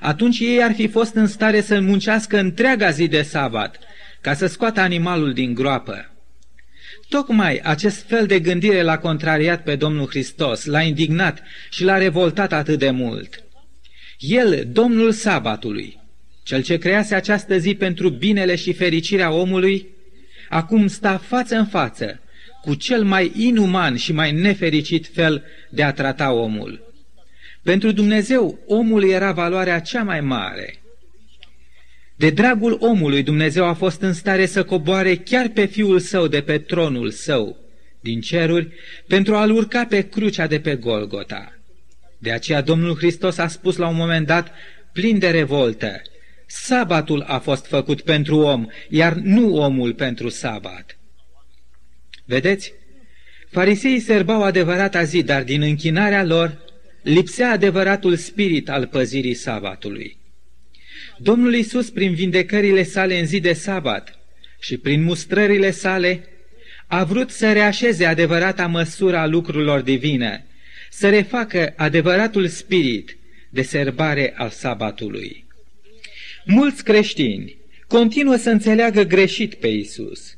Atunci 0.00 0.38
ei 0.38 0.62
ar 0.62 0.72
fi 0.72 0.88
fost 0.88 1.14
în 1.14 1.26
stare 1.26 1.60
să 1.60 1.80
muncească 1.80 2.38
întreaga 2.38 2.90
zi 2.90 3.08
de 3.08 3.22
sabat, 3.22 3.78
ca 4.20 4.34
să 4.34 4.46
scoată 4.46 4.80
animalul 4.80 5.32
din 5.32 5.54
groapă. 5.54 6.14
Tocmai 7.08 7.60
acest 7.62 8.04
fel 8.08 8.26
de 8.26 8.40
gândire 8.40 8.82
l-a 8.82 8.98
contrariat 8.98 9.62
pe 9.62 9.76
Domnul 9.76 10.06
Hristos, 10.06 10.64
l-a 10.64 10.82
indignat 10.82 11.42
și 11.70 11.84
l-a 11.84 11.98
revoltat 11.98 12.52
atât 12.52 12.78
de 12.78 12.90
mult. 12.90 13.44
El, 14.18 14.68
Domnul 14.72 15.12
Sabatului, 15.12 15.99
cel 16.42 16.62
ce 16.62 16.78
crease 16.78 17.14
această 17.14 17.58
zi 17.58 17.74
pentru 17.74 18.08
binele 18.08 18.56
și 18.56 18.72
fericirea 18.72 19.32
omului, 19.32 19.88
acum 20.48 20.86
sta 20.86 21.18
față 21.18 21.56
în 21.56 21.66
față 21.66 22.20
cu 22.62 22.74
cel 22.74 23.04
mai 23.04 23.32
inuman 23.36 23.96
și 23.96 24.12
mai 24.12 24.32
nefericit 24.32 25.06
fel 25.06 25.44
de 25.70 25.82
a 25.82 25.92
trata 25.92 26.32
omul. 26.32 26.92
Pentru 27.62 27.92
Dumnezeu, 27.92 28.58
omul 28.66 29.10
era 29.10 29.32
valoarea 29.32 29.80
cea 29.80 30.02
mai 30.02 30.20
mare. 30.20 30.74
De 32.16 32.30
dragul 32.30 32.76
omului, 32.80 33.22
Dumnezeu 33.22 33.64
a 33.64 33.72
fost 33.72 34.00
în 34.00 34.12
stare 34.12 34.46
să 34.46 34.64
coboare 34.64 35.16
chiar 35.16 35.48
pe 35.48 35.64
fiul 35.64 35.98
său 35.98 36.26
de 36.26 36.40
pe 36.40 36.58
tronul 36.58 37.10
său 37.10 37.56
din 38.00 38.20
ceruri 38.20 38.68
pentru 39.06 39.34
a-l 39.34 39.50
urca 39.50 39.84
pe 39.84 40.08
crucea 40.08 40.46
de 40.46 40.60
pe 40.60 40.74
Golgota. 40.74 41.58
De 42.18 42.30
aceea 42.32 42.60
Domnul 42.60 42.96
Hristos 42.96 43.38
a 43.38 43.48
spus 43.48 43.76
la 43.76 43.88
un 43.88 43.96
moment 43.96 44.26
dat, 44.26 44.52
plin 44.92 45.18
de 45.18 45.30
revoltă, 45.30 46.02
Sabatul 46.52 47.22
a 47.22 47.38
fost 47.38 47.66
făcut 47.66 48.00
pentru 48.00 48.38
om, 48.38 48.66
iar 48.88 49.12
nu 49.12 49.56
omul 49.56 49.94
pentru 49.94 50.28
sabat. 50.28 50.98
Vedeți? 52.24 52.72
Fariseii 53.50 54.00
serbau 54.00 54.42
adevărata 54.42 55.02
zi, 55.02 55.22
dar 55.22 55.42
din 55.42 55.62
închinarea 55.62 56.24
lor 56.24 56.58
lipsea 57.02 57.50
adevăratul 57.50 58.16
spirit 58.16 58.68
al 58.68 58.86
păzirii 58.86 59.34
sabatului. 59.34 60.16
Domnul 61.18 61.54
Isus, 61.54 61.90
prin 61.90 62.14
vindecările 62.14 62.82
sale 62.82 63.18
în 63.18 63.26
zi 63.26 63.40
de 63.40 63.52
sabat 63.52 64.18
și 64.60 64.76
prin 64.76 65.02
mustrările 65.02 65.70
sale, 65.70 66.24
a 66.86 67.04
vrut 67.04 67.30
să 67.30 67.52
reașeze 67.52 68.04
adevărata 68.04 68.66
măsură 68.66 69.16
a 69.16 69.26
lucrurilor 69.26 69.80
divine, 69.80 70.46
să 70.90 71.08
refacă 71.08 71.72
adevăratul 71.76 72.46
spirit 72.46 73.16
de 73.50 73.62
serbare 73.62 74.34
al 74.36 74.48
sabatului. 74.48 75.48
Mulți 76.44 76.84
creștini 76.84 77.58
continuă 77.86 78.36
să 78.36 78.50
înțeleagă 78.50 79.02
greșit 79.02 79.54
pe 79.54 79.66
Isus. 79.66 80.36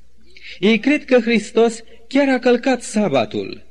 Ei 0.59 0.79
cred 0.79 1.05
că 1.05 1.21
Hristos 1.21 1.81
chiar 2.09 2.29
a 2.29 2.39
călcat 2.39 2.83
sabatul, 2.83 3.63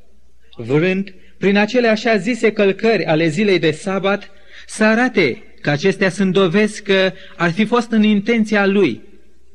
vrând, 0.55 1.13
prin 1.37 1.57
acele 1.57 1.87
așa 1.87 2.17
zise 2.17 2.51
călcări 2.51 3.05
ale 3.05 3.27
zilei 3.27 3.59
de 3.59 3.71
sabat, 3.71 4.29
să 4.67 4.83
arate 4.83 5.43
că 5.61 5.69
acestea 5.69 6.09
sunt 6.09 6.33
dovezi 6.33 6.83
că 6.83 7.13
ar 7.37 7.51
fi 7.51 7.65
fost 7.65 7.91
în 7.91 8.03
intenția 8.03 8.65
lui, 8.65 9.01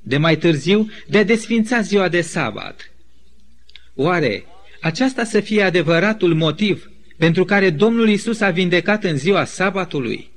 de 0.02 0.16
mai 0.16 0.36
târziu, 0.36 0.90
de 1.06 1.18
a 1.18 1.24
desfința 1.24 1.80
ziua 1.80 2.08
de 2.08 2.20
sabat. 2.20 2.92
Oare 3.94 4.44
aceasta 4.80 5.24
să 5.24 5.40
fie 5.40 5.62
adevăratul 5.62 6.34
motiv 6.34 6.90
pentru 7.18 7.44
care 7.44 7.70
Domnul 7.70 8.08
Isus 8.08 8.40
a 8.40 8.50
vindecat 8.50 9.04
în 9.04 9.16
ziua 9.16 9.44
sabatului? 9.44 10.30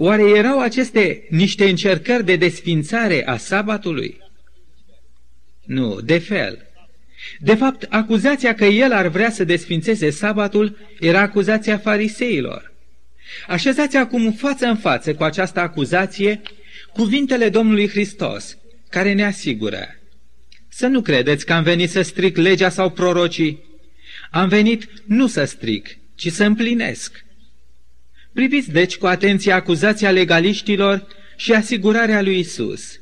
Oare 0.00 0.22
erau 0.22 0.60
aceste 0.60 1.26
niște 1.30 1.68
încercări 1.68 2.24
de 2.24 2.36
desfințare 2.36 3.26
a 3.26 3.36
sabatului? 3.36 4.18
Nu, 5.64 6.00
de 6.00 6.18
fel. 6.18 6.66
De 7.38 7.54
fapt, 7.54 7.86
acuzația 7.88 8.54
că 8.54 8.64
el 8.64 8.92
ar 8.92 9.06
vrea 9.06 9.30
să 9.30 9.44
desfințeze 9.44 10.10
sabatul 10.10 10.76
era 11.00 11.20
acuzația 11.20 11.78
fariseilor. 11.78 12.72
Așezați 13.46 13.96
acum 13.96 14.32
față 14.32 14.66
în 14.66 14.76
față 14.76 15.14
cu 15.14 15.22
această 15.22 15.60
acuzație 15.60 16.40
cuvintele 16.92 17.48
Domnului 17.48 17.88
Hristos, 17.88 18.56
care 18.88 19.12
ne 19.12 19.24
asigură. 19.24 19.86
Să 20.68 20.86
nu 20.86 21.00
credeți 21.00 21.46
că 21.46 21.52
am 21.52 21.62
venit 21.62 21.90
să 21.90 22.02
stric 22.02 22.36
legea 22.36 22.68
sau 22.68 22.90
prorocii. 22.90 23.64
Am 24.30 24.48
venit 24.48 24.88
nu 25.04 25.26
să 25.26 25.44
stric, 25.44 25.98
ci 26.14 26.32
să 26.32 26.44
împlinesc. 26.44 27.26
Priviți 28.38 28.70
deci 28.70 28.96
cu 28.96 29.06
atenție 29.06 29.52
acuzația 29.52 30.10
legaliștilor 30.10 31.06
și 31.36 31.52
asigurarea 31.52 32.22
lui 32.22 32.38
Isus. 32.38 33.00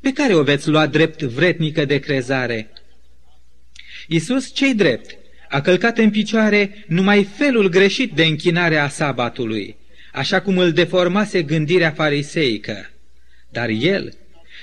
Pe 0.00 0.12
care 0.12 0.34
o 0.34 0.42
veți 0.42 0.68
lua 0.68 0.86
drept 0.86 1.22
vretnică 1.22 1.84
de 1.84 1.98
crezare? 1.98 2.70
Isus, 4.08 4.54
cei 4.54 4.74
drept, 4.74 5.16
a 5.48 5.60
călcat 5.60 5.98
în 5.98 6.10
picioare 6.10 6.84
numai 6.86 7.24
felul 7.24 7.68
greșit 7.68 8.12
de 8.12 8.24
închinare 8.24 8.76
a 8.76 8.88
sabatului, 8.88 9.76
așa 10.12 10.40
cum 10.40 10.58
îl 10.58 10.72
deformase 10.72 11.42
gândirea 11.42 11.90
fariseică. 11.90 12.90
Dar 13.50 13.68
el 13.68 14.16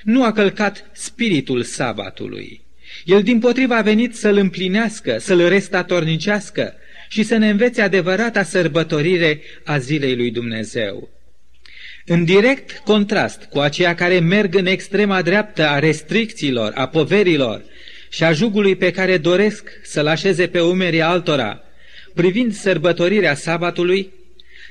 nu 0.03 0.23
a 0.23 0.31
călcat 0.31 0.89
spiritul 0.93 1.63
sabatului. 1.63 2.61
El 3.05 3.23
din 3.23 3.39
potriva 3.39 3.77
a 3.77 3.81
venit 3.81 4.15
să-l 4.15 4.37
împlinească, 4.37 5.17
să-l 5.19 5.47
restatornicească 5.47 6.73
și 7.09 7.23
să 7.23 7.37
ne 7.37 7.49
învețe 7.49 7.81
adevărata 7.81 8.43
sărbătorire 8.43 9.41
a 9.63 9.77
zilei 9.77 10.15
lui 10.15 10.31
Dumnezeu. 10.31 11.09
În 12.05 12.25
direct 12.25 12.81
contrast 12.85 13.43
cu 13.43 13.59
aceia 13.59 13.95
care 13.95 14.19
merg 14.19 14.55
în 14.55 14.65
extrema 14.65 15.21
dreaptă 15.21 15.67
a 15.67 15.79
restricțiilor, 15.79 16.71
a 16.75 16.87
poverilor 16.87 17.63
și 18.09 18.23
a 18.23 18.31
jugului 18.31 18.75
pe 18.75 18.91
care 18.91 19.17
doresc 19.17 19.69
să-l 19.83 20.07
așeze 20.07 20.47
pe 20.47 20.61
umerii 20.61 21.01
altora, 21.01 21.63
privind 22.13 22.53
sărbătorirea 22.53 23.35
sabatului, 23.35 24.13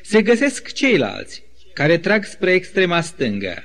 se 0.03 0.23
găsesc 0.23 0.73
ceilalți 0.73 1.43
care 1.73 1.99
trag 1.99 2.25
spre 2.25 2.53
extrema 2.53 3.01
stângă. 3.01 3.65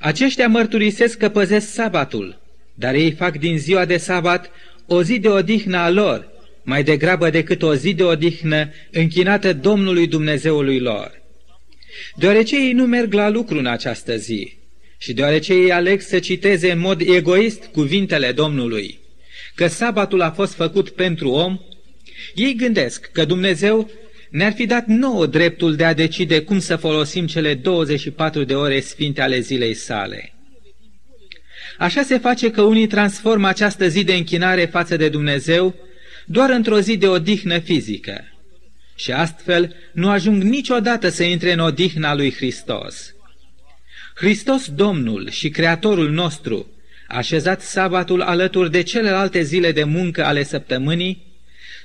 Aceștia 0.00 0.48
mărturisesc 0.48 1.18
că 1.18 1.28
păzesc 1.28 1.72
sabatul, 1.72 2.40
dar 2.74 2.94
ei 2.94 3.12
fac 3.12 3.38
din 3.38 3.58
ziua 3.58 3.84
de 3.84 3.96
sabat 3.96 4.50
o 4.86 5.02
zi 5.02 5.18
de 5.18 5.28
odihnă 5.28 5.76
a 5.76 5.90
lor, 5.90 6.28
mai 6.66 6.82
degrabă 6.82 7.30
decât 7.30 7.62
o 7.62 7.74
zi 7.74 7.94
de 7.94 8.02
odihnă 8.02 8.70
închinată 8.90 9.52
Domnului 9.52 10.06
Dumnezeului 10.06 10.78
lor. 10.78 11.22
Deoarece 12.16 12.56
ei 12.56 12.72
nu 12.72 12.86
merg 12.86 13.12
la 13.12 13.28
lucru 13.28 13.58
în 13.58 13.66
această 13.66 14.16
zi 14.16 14.56
și 14.98 15.12
deoarece 15.12 15.52
ei 15.52 15.72
aleg 15.72 16.00
să 16.00 16.18
citeze 16.18 16.70
în 16.70 16.78
mod 16.78 17.00
egoist 17.00 17.64
cuvintele 17.64 18.32
Domnului, 18.32 18.98
că 19.54 19.66
sabatul 19.66 20.20
a 20.20 20.30
fost 20.30 20.54
făcut 20.54 20.90
pentru 20.90 21.30
om, 21.30 21.58
ei 22.34 22.54
gândesc 22.54 23.10
că 23.12 23.24
Dumnezeu 23.24 23.90
ne-ar 24.30 24.52
fi 24.52 24.66
dat 24.66 24.86
nouă 24.86 25.26
dreptul 25.26 25.76
de 25.76 25.84
a 25.84 25.94
decide 25.94 26.40
cum 26.40 26.58
să 26.58 26.76
folosim 26.76 27.26
cele 27.26 27.54
24 27.54 28.44
de 28.44 28.54
ore 28.54 28.80
sfinte 28.80 29.20
ale 29.20 29.40
zilei 29.40 29.74
sale. 29.74 30.34
Așa 31.78 32.02
se 32.02 32.18
face 32.18 32.50
că 32.50 32.62
unii 32.62 32.86
transformă 32.86 33.48
această 33.48 33.88
zi 33.88 34.04
de 34.04 34.14
închinare 34.14 34.64
față 34.64 34.96
de 34.96 35.08
Dumnezeu 35.08 35.85
doar 36.26 36.50
într-o 36.50 36.80
zi 36.80 36.96
de 36.96 37.08
odihnă 37.08 37.58
fizică 37.58 38.24
și 38.94 39.12
astfel 39.12 39.74
nu 39.92 40.08
ajung 40.08 40.42
niciodată 40.42 41.08
să 41.08 41.22
intre 41.22 41.52
în 41.52 41.58
odihna 41.58 42.14
lui 42.14 42.32
Hristos. 42.32 43.14
Hristos 44.14 44.68
Domnul 44.68 45.30
și 45.30 45.48
Creatorul 45.48 46.10
nostru 46.10 46.70
a 47.08 47.16
așezat 47.16 47.62
sabatul 47.62 48.20
alături 48.20 48.70
de 48.70 48.82
celelalte 48.82 49.42
zile 49.42 49.72
de 49.72 49.84
muncă 49.84 50.24
ale 50.24 50.42
săptămânii, 50.42 51.24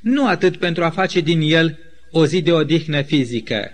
nu 0.02 0.28
atât 0.28 0.58
pentru 0.58 0.84
a 0.84 0.90
face 0.90 1.20
din 1.20 1.42
el 1.42 1.78
o 2.12 2.26
zi 2.26 2.42
de 2.42 2.52
odihnă 2.52 3.02
fizică, 3.02 3.72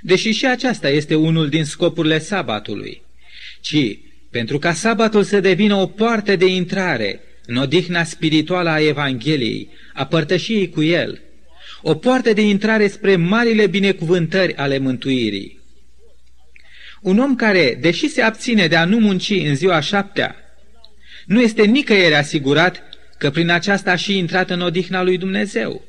deși 0.00 0.30
și 0.30 0.46
aceasta 0.46 0.88
este 0.88 1.14
unul 1.14 1.48
din 1.48 1.64
scopurile 1.64 2.18
sabatului, 2.18 3.02
ci 3.60 3.98
pentru 4.30 4.58
ca 4.58 4.72
sabatul 4.72 5.22
să 5.22 5.40
devină 5.40 5.74
o 5.74 5.86
poartă 5.86 6.36
de 6.36 6.46
intrare 6.46 7.20
în 7.50 7.56
odihna 7.56 8.04
spirituală 8.04 8.70
a 8.70 8.80
Evangheliei, 8.80 9.68
a 9.94 10.06
părtășiei 10.06 10.68
cu 10.68 10.82
El, 10.82 11.20
o 11.82 11.94
poartă 11.94 12.32
de 12.32 12.40
intrare 12.40 12.88
spre 12.88 13.16
marile 13.16 13.66
binecuvântări 13.66 14.56
ale 14.56 14.78
mântuirii. 14.78 15.60
Un 17.00 17.18
om 17.18 17.34
care, 17.34 17.78
deși 17.80 18.08
se 18.08 18.22
abține 18.22 18.66
de 18.66 18.76
a 18.76 18.84
nu 18.84 18.98
munci 18.98 19.30
în 19.30 19.56
ziua 19.56 19.80
șaptea, 19.80 20.36
nu 21.26 21.40
este 21.40 21.64
nicăieri 21.64 22.14
asigurat 22.14 22.82
că 23.18 23.30
prin 23.30 23.50
aceasta 23.50 23.90
a 23.90 23.96
și 23.96 24.18
intrat 24.18 24.50
în 24.50 24.60
odihna 24.60 25.02
lui 25.02 25.18
Dumnezeu. 25.18 25.84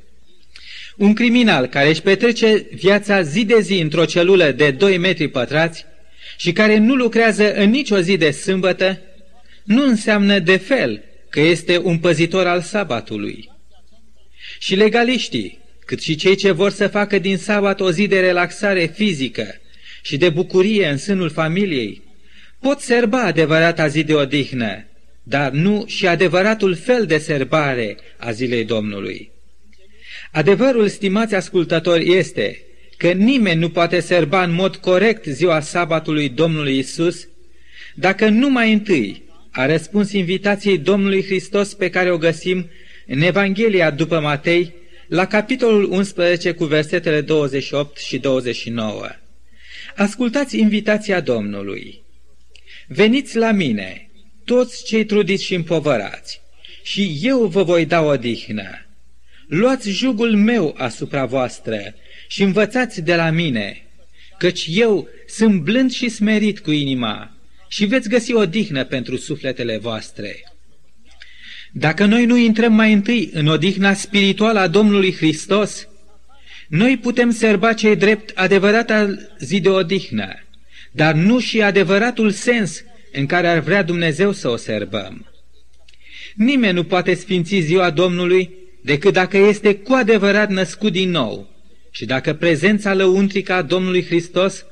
Un 0.98 1.14
criminal 1.14 1.68
care 1.68 1.90
își 1.90 2.02
petrece 2.02 2.68
viața 2.74 3.22
zi 3.22 3.46
de 3.46 3.60
zi 3.60 3.74
într-o 3.74 4.06
celulă 4.06 4.52
de 4.52 4.72
2 4.72 4.98
metri 4.98 5.28
pătrați 5.28 5.86
și 6.38 6.52
care 6.52 6.78
nu 6.78 6.96
lucrează 6.96 7.54
în 7.54 7.70
nicio 7.70 8.00
zi 8.00 8.18
de 8.18 8.32
sâmbătă, 8.32 9.02
nu 9.64 9.84
înseamnă 9.84 10.40
de 10.40 10.58
fel 10.58 11.04
că 11.32 11.40
este 11.40 11.78
un 11.78 11.98
păzitor 11.98 12.48
al 12.48 12.62
sabatului. 12.62 13.50
Și 14.60 14.76
legaliștii, 14.76 15.60
cât 15.86 16.02
și 16.02 16.16
cei 16.16 16.36
ce 16.36 16.52
vor 16.52 16.72
să 16.72 16.88
facă 16.88 17.20
din 17.20 17.38
sabat 17.38 17.80
o 17.80 17.92
zi 17.92 18.08
de 18.08 18.20
relaxare 18.20 18.86
fizică 18.86 19.56
și 20.02 20.18
de 20.18 20.30
bucurie 20.30 20.88
în 20.88 20.98
sânul 20.98 21.30
familiei, 21.30 22.02
pot 22.60 22.80
serba 22.80 23.24
adevărata 23.24 23.88
zi 23.88 24.04
de 24.04 24.14
odihnă, 24.14 24.86
dar 25.24 25.52
nu 25.52 25.84
și 25.88 26.08
adevăratul 26.08 26.76
fel 26.76 27.06
de 27.06 27.18
serbare 27.18 27.98
a 28.18 28.32
zilei 28.32 28.66
Domnului. 28.66 29.32
Adevărul, 30.32 30.88
stimați 30.88 31.36
ascultători, 31.36 32.16
este 32.16 32.62
că 32.98 33.12
nimeni 33.12 33.60
nu 33.60 33.70
poate 33.70 34.00
serba 34.00 34.44
în 34.44 34.52
mod 34.52 34.76
corect 34.76 35.26
ziua 35.26 35.60
sabatului 35.60 36.30
Domnului 36.30 36.78
Isus 36.78 37.28
dacă 37.96 38.30
nu 38.30 38.50
mai 38.50 38.74
întâi 38.74 39.30
a 39.52 39.66
răspuns 39.66 40.12
invitației 40.12 40.78
Domnului 40.78 41.24
Hristos 41.24 41.74
pe 41.74 41.90
care 41.90 42.12
o 42.12 42.18
găsim 42.18 42.70
în 43.08 43.22
Evanghelia 43.22 43.92
după 43.92 44.20
Matei, 44.20 44.74
la 45.08 45.26
capitolul 45.26 45.92
11 45.92 46.52
cu 46.52 46.66
versetele 46.66 47.22
28 47.22 47.98
și 47.98 48.18
29. 48.18 49.08
Ascultați 49.96 50.60
invitația 50.60 51.20
Domnului. 51.20 52.02
Veniți 52.88 53.38
la 53.38 53.52
mine, 53.52 54.10
toți 54.46 54.86
cei 54.86 55.06
trudiți 55.06 55.44
și 55.44 55.54
împovărați, 55.54 56.42
și 56.84 57.20
eu 57.22 57.46
vă 57.46 57.64
voi 57.64 57.86
da 57.86 58.02
odihnă. 58.02 58.86
Luați 59.48 59.90
jugul 59.90 60.36
meu 60.36 60.76
asupra 60.78 61.26
voastră 61.26 61.96
și 62.28 62.44
învățați 62.44 63.02
de 63.02 63.16
la 63.16 63.30
mine, 63.30 63.86
căci 64.38 64.66
eu 64.70 65.08
sunt 65.28 65.62
blând 65.62 65.92
și 65.92 66.10
smerit 66.10 66.60
cu 66.60 66.72
inima 66.72 67.36
și 67.72 67.86
veți 67.86 68.10
găsi 68.10 68.34
o 68.34 68.46
dihnă 68.46 68.84
pentru 68.84 69.18
sufletele 69.18 69.78
voastre. 69.78 70.44
Dacă 71.72 72.06
noi 72.06 72.26
nu 72.26 72.38
intrăm 72.38 72.74
mai 72.74 72.94
întâi 72.94 73.30
în 73.34 73.48
odihna 73.48 73.94
spirituală 73.94 74.60
a 74.60 74.68
Domnului 74.68 75.14
Hristos, 75.14 75.88
noi 76.68 76.98
putem 76.98 77.32
serba 77.32 77.74
cei 77.74 77.96
drept 77.96 78.38
adevărata 78.38 79.16
zi 79.40 79.60
de 79.60 79.70
odihnă, 79.70 80.28
dar 80.92 81.14
nu 81.14 81.40
și 81.40 81.62
adevăratul 81.62 82.32
sens 82.32 82.84
în 83.12 83.26
care 83.26 83.48
ar 83.48 83.60
vrea 83.60 83.84
Dumnezeu 83.84 84.32
să 84.32 84.50
o 84.50 84.56
serbăm. 84.56 85.26
Nimeni 86.36 86.74
nu 86.74 86.84
poate 86.84 87.14
sfinți 87.14 87.56
ziua 87.56 87.90
Domnului 87.90 88.50
decât 88.82 89.14
dacă 89.14 89.38
este 89.38 89.76
cu 89.76 89.94
adevărat 89.94 90.50
născut 90.50 90.92
din 90.92 91.10
nou 91.10 91.50
și 91.92 92.06
dacă 92.06 92.34
prezența 92.34 92.94
lăuntrică 92.94 93.54
a 93.54 93.62
Domnului 93.62 94.06
Hristos 94.06 94.66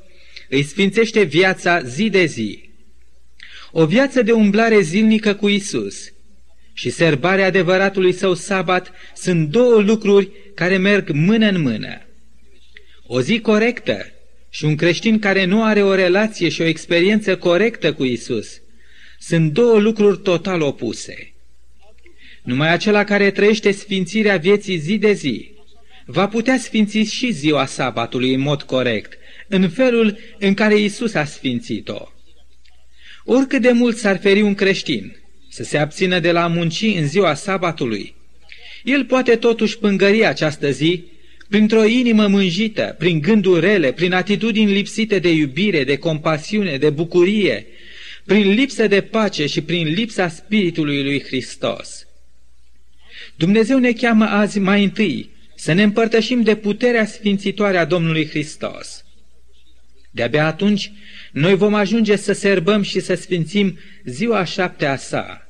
îi 0.48 0.62
sfințește 0.62 1.22
viața 1.22 1.82
zi 1.82 2.10
de 2.10 2.24
zi. 2.24 2.69
O 3.72 3.86
viață 3.86 4.22
de 4.22 4.32
umblare 4.32 4.80
zilnică 4.80 5.34
cu 5.34 5.48
Isus 5.48 6.12
și 6.72 6.90
serbarea 6.90 7.46
adevăratului 7.46 8.12
său 8.12 8.34
sabat 8.34 8.92
sunt 9.14 9.48
două 9.48 9.80
lucruri 9.80 10.30
care 10.54 10.76
merg 10.76 11.10
mână 11.10 11.46
în 11.46 11.60
mână. 11.60 12.00
O 13.06 13.20
zi 13.20 13.40
corectă 13.40 14.12
și 14.50 14.64
un 14.64 14.76
creștin 14.76 15.18
care 15.18 15.44
nu 15.44 15.64
are 15.64 15.82
o 15.82 15.94
relație 15.94 16.48
și 16.48 16.60
o 16.60 16.64
experiență 16.64 17.36
corectă 17.36 17.92
cu 17.92 18.04
Isus 18.04 18.60
sunt 19.18 19.52
două 19.52 19.78
lucruri 19.78 20.18
total 20.18 20.60
opuse. 20.60 21.32
Numai 22.42 22.72
acela 22.72 23.04
care 23.04 23.30
trăiește 23.30 23.70
sfințirea 23.70 24.36
vieții 24.36 24.78
zi 24.78 24.98
de 24.98 25.12
zi 25.12 25.50
va 26.06 26.28
putea 26.28 26.58
sfinți 26.58 26.98
și 26.98 27.30
ziua 27.30 27.66
sabatului 27.66 28.34
în 28.34 28.40
mod 28.40 28.62
corect, 28.62 29.18
în 29.48 29.68
felul 29.68 30.18
în 30.38 30.54
care 30.54 30.78
Isus 30.78 31.14
a 31.14 31.24
sfințit-o. 31.24 32.08
Oricât 33.32 33.62
de 33.62 33.72
mult 33.72 33.96
s-ar 33.96 34.18
feri 34.20 34.42
un 34.42 34.54
creștin 34.54 35.16
să 35.48 35.62
se 35.62 35.78
abțină 35.78 36.18
de 36.18 36.32
la 36.32 36.46
munci 36.46 36.82
în 36.82 37.06
ziua 37.06 37.34
sabatului, 37.34 38.14
el 38.84 39.04
poate 39.04 39.36
totuși 39.36 39.78
pângări 39.78 40.26
această 40.26 40.70
zi 40.70 41.04
printr-o 41.48 41.84
inimă 41.84 42.26
mânjită, 42.26 42.94
prin 42.98 43.20
gânduri 43.20 43.60
rele, 43.60 43.92
prin 43.92 44.12
atitudini 44.12 44.72
lipsite 44.72 45.18
de 45.18 45.32
iubire, 45.32 45.84
de 45.84 45.96
compasiune, 45.96 46.76
de 46.76 46.90
bucurie, 46.90 47.66
prin 48.24 48.50
lipsă 48.50 48.86
de 48.86 49.00
pace 49.00 49.46
și 49.46 49.60
prin 49.60 49.86
lipsa 49.86 50.28
Spiritului 50.28 51.02
lui 51.02 51.22
Hristos. 51.22 52.06
Dumnezeu 53.36 53.78
ne 53.78 53.92
cheamă 53.92 54.24
azi 54.24 54.58
mai 54.58 54.84
întâi 54.84 55.30
să 55.54 55.72
ne 55.72 55.82
împărtășim 55.82 56.42
de 56.42 56.56
puterea 56.56 57.06
sfințitoare 57.06 57.78
a 57.78 57.84
Domnului 57.84 58.28
Hristos. 58.28 58.99
De-abia 60.10 60.46
atunci 60.46 60.92
noi 61.32 61.54
vom 61.54 61.74
ajunge 61.74 62.16
să 62.16 62.32
serbăm 62.32 62.82
și 62.82 63.00
să 63.00 63.14
sfințim 63.14 63.78
ziua 64.04 64.44
șaptea 64.44 64.96
sa, 64.96 65.46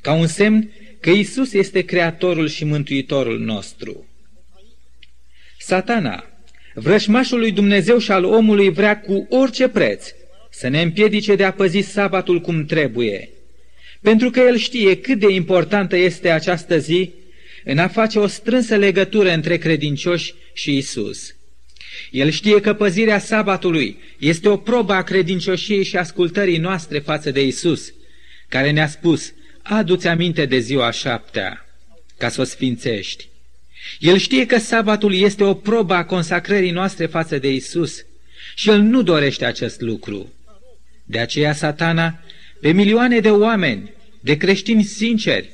ca 0.00 0.12
un 0.12 0.26
semn 0.26 0.70
că 1.00 1.10
Isus 1.10 1.52
este 1.52 1.80
Creatorul 1.80 2.48
și 2.48 2.64
Mântuitorul 2.64 3.38
nostru. 3.40 4.06
Satana, 5.58 6.24
vrășmașul 6.74 7.38
lui 7.38 7.52
Dumnezeu 7.52 7.98
și 7.98 8.10
al 8.10 8.24
omului 8.24 8.70
vrea 8.70 9.00
cu 9.00 9.26
orice 9.30 9.68
preț 9.68 10.06
să 10.50 10.68
ne 10.68 10.82
împiedice 10.82 11.34
de 11.34 11.44
a 11.44 11.52
păzi 11.52 11.80
sabatul 11.80 12.40
cum 12.40 12.64
trebuie, 12.64 13.28
pentru 14.00 14.30
că 14.30 14.40
el 14.40 14.56
știe 14.56 15.00
cât 15.00 15.18
de 15.18 15.32
importantă 15.32 15.96
este 15.96 16.30
această 16.30 16.78
zi 16.78 17.10
în 17.64 17.78
a 17.78 17.88
face 17.88 18.18
o 18.18 18.26
strânsă 18.26 18.76
legătură 18.76 19.30
între 19.30 19.56
credincioși 19.56 20.34
și 20.52 20.76
Isus. 20.76 21.34
El 22.10 22.30
știe 22.30 22.60
că 22.60 22.74
păzirea 22.74 23.18
sabatului 23.18 23.98
este 24.18 24.48
o 24.48 24.56
probă 24.56 24.92
a 24.92 25.02
credincioșiei 25.02 25.84
și 25.84 25.96
ascultării 25.96 26.58
noastre 26.58 26.98
față 26.98 27.30
de 27.30 27.44
Isus, 27.44 27.92
care 28.48 28.70
ne-a 28.70 28.88
spus, 28.88 29.32
adu-ți 29.62 30.06
aminte 30.06 30.46
de 30.46 30.58
ziua 30.58 30.90
șaptea, 30.90 31.66
ca 32.18 32.28
să 32.28 32.40
o 32.40 32.44
sfințești. 32.44 33.28
El 33.98 34.18
știe 34.18 34.46
că 34.46 34.58
sabatul 34.58 35.14
este 35.14 35.44
o 35.44 35.54
probă 35.54 35.94
a 35.94 36.04
consacrării 36.04 36.70
noastre 36.70 37.06
față 37.06 37.38
de 37.38 37.52
Isus 37.52 38.04
și 38.54 38.68
el 38.68 38.80
nu 38.80 39.02
dorește 39.02 39.44
acest 39.44 39.80
lucru. 39.80 40.32
De 41.04 41.18
aceea 41.18 41.52
satana, 41.52 42.20
pe 42.60 42.72
milioane 42.72 43.20
de 43.20 43.30
oameni, 43.30 43.92
de 44.20 44.36
creștini 44.36 44.82
sinceri, 44.82 45.50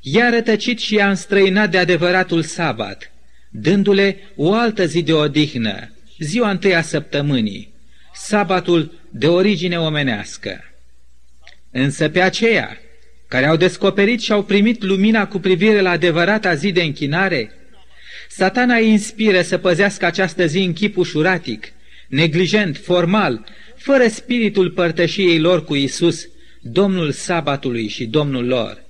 i-a 0.00 0.30
rătăcit 0.30 0.78
și 0.78 0.94
i-a 0.94 1.08
înstrăinat 1.08 1.70
de 1.70 1.78
adevăratul 1.78 2.42
sabat, 2.42 3.11
dându-le 3.52 4.18
o 4.36 4.52
altă 4.52 4.86
zi 4.86 5.02
de 5.02 5.12
odihnă, 5.12 5.96
ziua 6.18 6.50
întâia 6.50 6.82
săptămânii, 6.82 7.74
sabatul 8.14 9.00
de 9.10 9.26
origine 9.28 9.78
omenească. 9.78 10.64
Însă 11.70 12.08
pe 12.08 12.20
aceea, 12.20 12.78
care 13.28 13.46
au 13.46 13.56
descoperit 13.56 14.20
și 14.20 14.32
au 14.32 14.42
primit 14.42 14.82
lumina 14.82 15.26
cu 15.26 15.38
privire 15.38 15.80
la 15.80 15.90
adevărata 15.90 16.54
zi 16.54 16.72
de 16.72 16.82
închinare, 16.82 17.52
satana 18.28 18.76
îi 18.76 18.88
inspiră 18.88 19.42
să 19.42 19.58
păzească 19.58 20.06
această 20.06 20.46
zi 20.46 20.58
în 20.58 20.72
chip 20.72 20.96
ușuratic, 20.96 21.72
neglijent, 22.08 22.76
formal, 22.76 23.44
fără 23.76 24.08
spiritul 24.08 24.70
părtășiei 24.70 25.38
lor 25.38 25.64
cu 25.64 25.74
Isus, 25.74 26.28
Domnul 26.60 27.12
sabatului 27.12 27.88
și 27.88 28.06
Domnul 28.06 28.46
lor. 28.46 28.84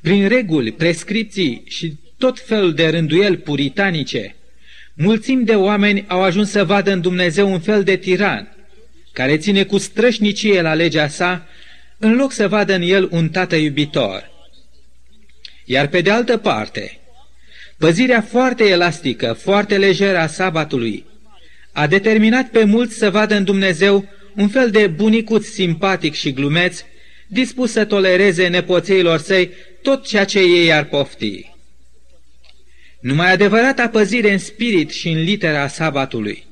Prin 0.00 0.28
reguli, 0.28 0.72
prescripții 0.72 1.62
și 1.66 1.96
tot 2.18 2.40
felul 2.40 2.74
de 2.74 2.88
rânduieli 2.88 3.36
puritanice, 3.36 4.34
mulțimi 4.94 5.44
de 5.44 5.54
oameni 5.54 6.04
au 6.08 6.22
ajuns 6.22 6.50
să 6.50 6.64
vadă 6.64 6.92
în 6.92 7.00
Dumnezeu 7.00 7.52
un 7.52 7.60
fel 7.60 7.82
de 7.82 7.96
tiran, 7.96 8.56
care 9.12 9.36
ține 9.36 9.64
cu 9.64 9.78
strășnicie 9.78 10.62
la 10.62 10.74
legea 10.74 11.08
sa, 11.08 11.46
în 11.98 12.16
loc 12.16 12.32
să 12.32 12.48
vadă 12.48 12.74
în 12.74 12.82
el 12.82 13.08
un 13.10 13.28
tată 13.28 13.56
iubitor. 13.56 14.30
Iar 15.64 15.86
pe 15.86 16.00
de 16.00 16.10
altă 16.10 16.36
parte, 16.36 16.98
păzirea 17.78 18.20
foarte 18.20 18.64
elastică, 18.64 19.32
foarte 19.32 19.78
lejeră 19.78 20.18
a 20.18 20.26
sabatului, 20.26 21.04
a 21.72 21.86
determinat 21.86 22.48
pe 22.48 22.64
mulți 22.64 22.96
să 22.96 23.10
vadă 23.10 23.34
în 23.34 23.44
Dumnezeu 23.44 24.08
un 24.34 24.48
fel 24.48 24.70
de 24.70 24.86
bunicuț 24.86 25.46
simpatic 25.46 26.14
și 26.14 26.32
glumeț, 26.32 26.84
dispus 27.26 27.70
să 27.70 27.84
tolereze 27.84 28.48
nepoțeilor 28.48 29.18
săi 29.18 29.50
tot 29.82 30.06
ceea 30.06 30.24
ce 30.24 30.38
ei 30.38 30.72
ar 30.72 30.84
pofti. 30.84 31.53
Numai 33.04 33.32
adevărata 33.32 33.88
păzire 33.88 34.32
în 34.32 34.38
spirit 34.38 34.90
și 34.90 35.08
în 35.08 35.22
litera 35.22 35.66
sabatului 35.66 36.46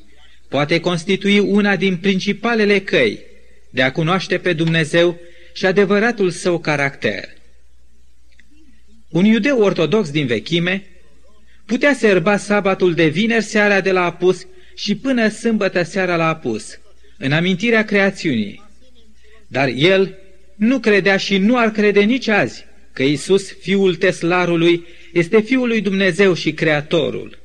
poate 0.49 0.81
constitui 0.81 1.38
una 1.38 1.77
din 1.77 1.97
principalele 1.97 2.81
căi 2.81 3.19
de 3.71 3.83
a 3.83 3.93
cunoaște 3.93 4.38
pe 4.38 4.53
Dumnezeu 4.53 5.19
și 5.53 5.67
adevăratul 5.67 6.31
său 6.31 6.59
caracter. 6.59 7.29
Un 9.09 9.25
iudeu 9.25 9.61
ortodox 9.61 10.11
din 10.11 10.27
vechime 10.27 10.87
putea 11.67 11.95
serba 11.95 12.37
sabatul 12.37 12.95
de 12.95 13.07
vineri 13.07 13.45
seara 13.45 13.81
de 13.81 13.93
la 13.93 14.05
apus 14.05 14.47
și 14.75 14.97
până 14.97 15.29
sâmbătă 15.29 15.83
seara 15.83 16.17
la 16.17 16.29
apus, 16.29 16.79
în 17.19 17.33
amintirea 17.33 17.85
creațiunii. 17.85 18.62
Dar 19.47 19.69
el 19.69 20.19
nu 20.57 20.79
credea 20.79 21.17
și 21.17 21.38
nu 21.38 21.59
ar 21.59 21.71
crede 21.71 22.01
nici 22.01 22.29
azi 22.29 22.65
că 22.93 23.03
Isus, 23.03 23.53
fiul 23.53 23.95
Teslarului, 23.95 24.87
este 25.12 25.40
Fiul 25.40 25.68
lui 25.68 25.81
Dumnezeu 25.81 26.35
și 26.35 26.53
Creatorul. 26.53 27.38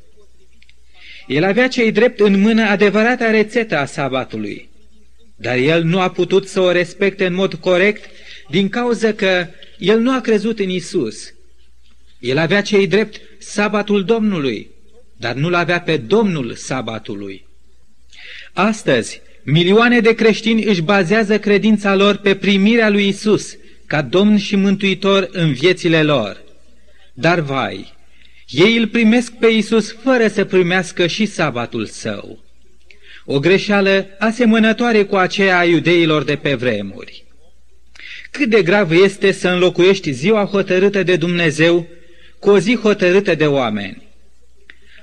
El 1.27 1.43
avea 1.43 1.67
cei 1.67 1.91
drept 1.91 2.19
în 2.19 2.39
mână 2.39 2.63
adevărata 2.63 3.32
rețetă 3.32 3.77
a 3.77 3.86
sabatului, 3.86 4.69
dar 5.36 5.58
el 5.58 5.84
nu 5.84 5.99
a 5.99 6.10
putut 6.10 6.47
să 6.47 6.60
o 6.60 6.71
respecte 6.71 7.25
în 7.25 7.34
mod 7.34 7.53
corect 7.53 8.10
din 8.49 8.69
cauza 8.69 9.13
că 9.13 9.47
el 9.77 9.99
nu 9.99 10.12
a 10.12 10.21
crezut 10.21 10.60
în 10.60 10.69
Isus. 10.69 11.34
El 12.19 12.38
avea 12.38 12.62
cei 12.62 12.88
drept 12.88 13.21
sabatul 13.39 14.03
Domnului, 14.03 14.69
dar 15.17 15.36
nu-l 15.36 15.53
avea 15.53 15.82
pe 15.82 15.97
Domnul 15.97 16.53
sabatului. 16.56 17.45
Astăzi, 18.53 19.21
milioane 19.43 19.99
de 19.99 20.13
creștini 20.13 20.63
își 20.63 20.82
bazează 20.82 21.39
credința 21.39 21.95
lor 21.95 22.15
pe 22.15 22.36
primirea 22.36 22.89
lui 22.89 23.08
Isus 23.08 23.56
ca 23.86 24.01
Domn 24.01 24.38
și 24.38 24.56
Mântuitor 24.56 25.30
în 25.32 25.53
viețile 25.53 26.03
lor. 26.03 26.45
Dar 27.19 27.39
vai, 27.39 27.93
ei 28.47 28.77
îl 28.77 28.88
primesc 28.88 29.32
pe 29.32 29.47
Isus 29.47 29.95
fără 30.03 30.27
să 30.27 30.45
primească 30.45 31.08
și 31.08 31.25
sabatul 31.25 31.86
său. 31.86 32.39
O 33.25 33.39
greșeală 33.39 34.08
asemănătoare 34.19 35.03
cu 35.03 35.15
aceea 35.15 35.58
a 35.58 35.65
iudeilor 35.65 36.23
de 36.23 36.36
pe 36.36 36.53
vremuri. 36.53 37.23
Cât 38.32 38.49
de 38.49 38.63
grav 38.63 38.91
este 38.91 39.32
să 39.32 39.49
înlocuiești 39.49 40.12
ziua 40.12 40.45
hotărâtă 40.45 41.03
de 41.03 41.15
Dumnezeu 41.15 41.88
cu 42.39 42.49
o 42.49 42.60
zi 42.60 42.75
hotărâtă 42.75 43.36
de 43.36 43.45
oameni. 43.45 44.08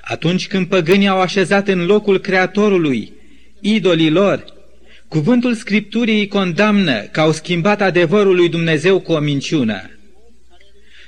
Atunci 0.01 0.47
când 0.47 0.67
păgânii 0.67 1.09
au 1.09 1.21
așezat 1.21 1.69
în 1.69 1.87
locul 1.87 2.19
Creatorului 2.19 3.13
idolii 3.61 4.11
lor, 4.11 4.45
cuvântul 5.09 5.55
Scripturii 5.55 6.19
îi 6.19 6.29
condamnă 6.29 7.01
că 7.01 7.21
au 7.21 7.33
schimbat 7.33 7.81
adevărul 7.81 8.35
lui 8.35 8.49
Dumnezeu 8.49 9.01
cu 9.01 9.13
o 9.13 9.19
minciună. 9.19 9.91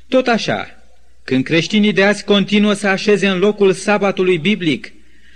Tot 0.09 0.27
așa, 0.27 0.76
când 1.27 1.45
creștinii 1.45 1.93
de 1.93 2.05
azi 2.05 2.25
continuă 2.25 2.73
să 2.73 2.89
așeze 2.89 3.29
în 3.29 3.39
locul 3.39 3.73
sabatului 3.73 4.39
biblic, 4.39 4.93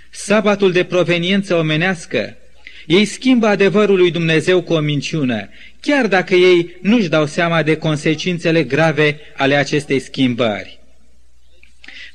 sabatul 0.09 0.71
de 0.71 0.83
proveniență 0.83 1.55
omenească, 1.55 2.37
ei 2.85 3.05
schimbă 3.05 3.47
adevărul 3.47 3.97
lui 3.97 4.11
Dumnezeu 4.11 4.61
cu 4.61 4.73
o 4.73 4.79
minciună, 4.79 5.49
chiar 5.81 6.07
dacă 6.07 6.35
ei 6.35 6.75
nu-și 6.81 7.07
dau 7.07 7.25
seama 7.25 7.63
de 7.63 7.75
consecințele 7.77 8.63
grave 8.63 9.19
ale 9.35 9.55
acestei 9.55 9.99
schimbări. 9.99 10.79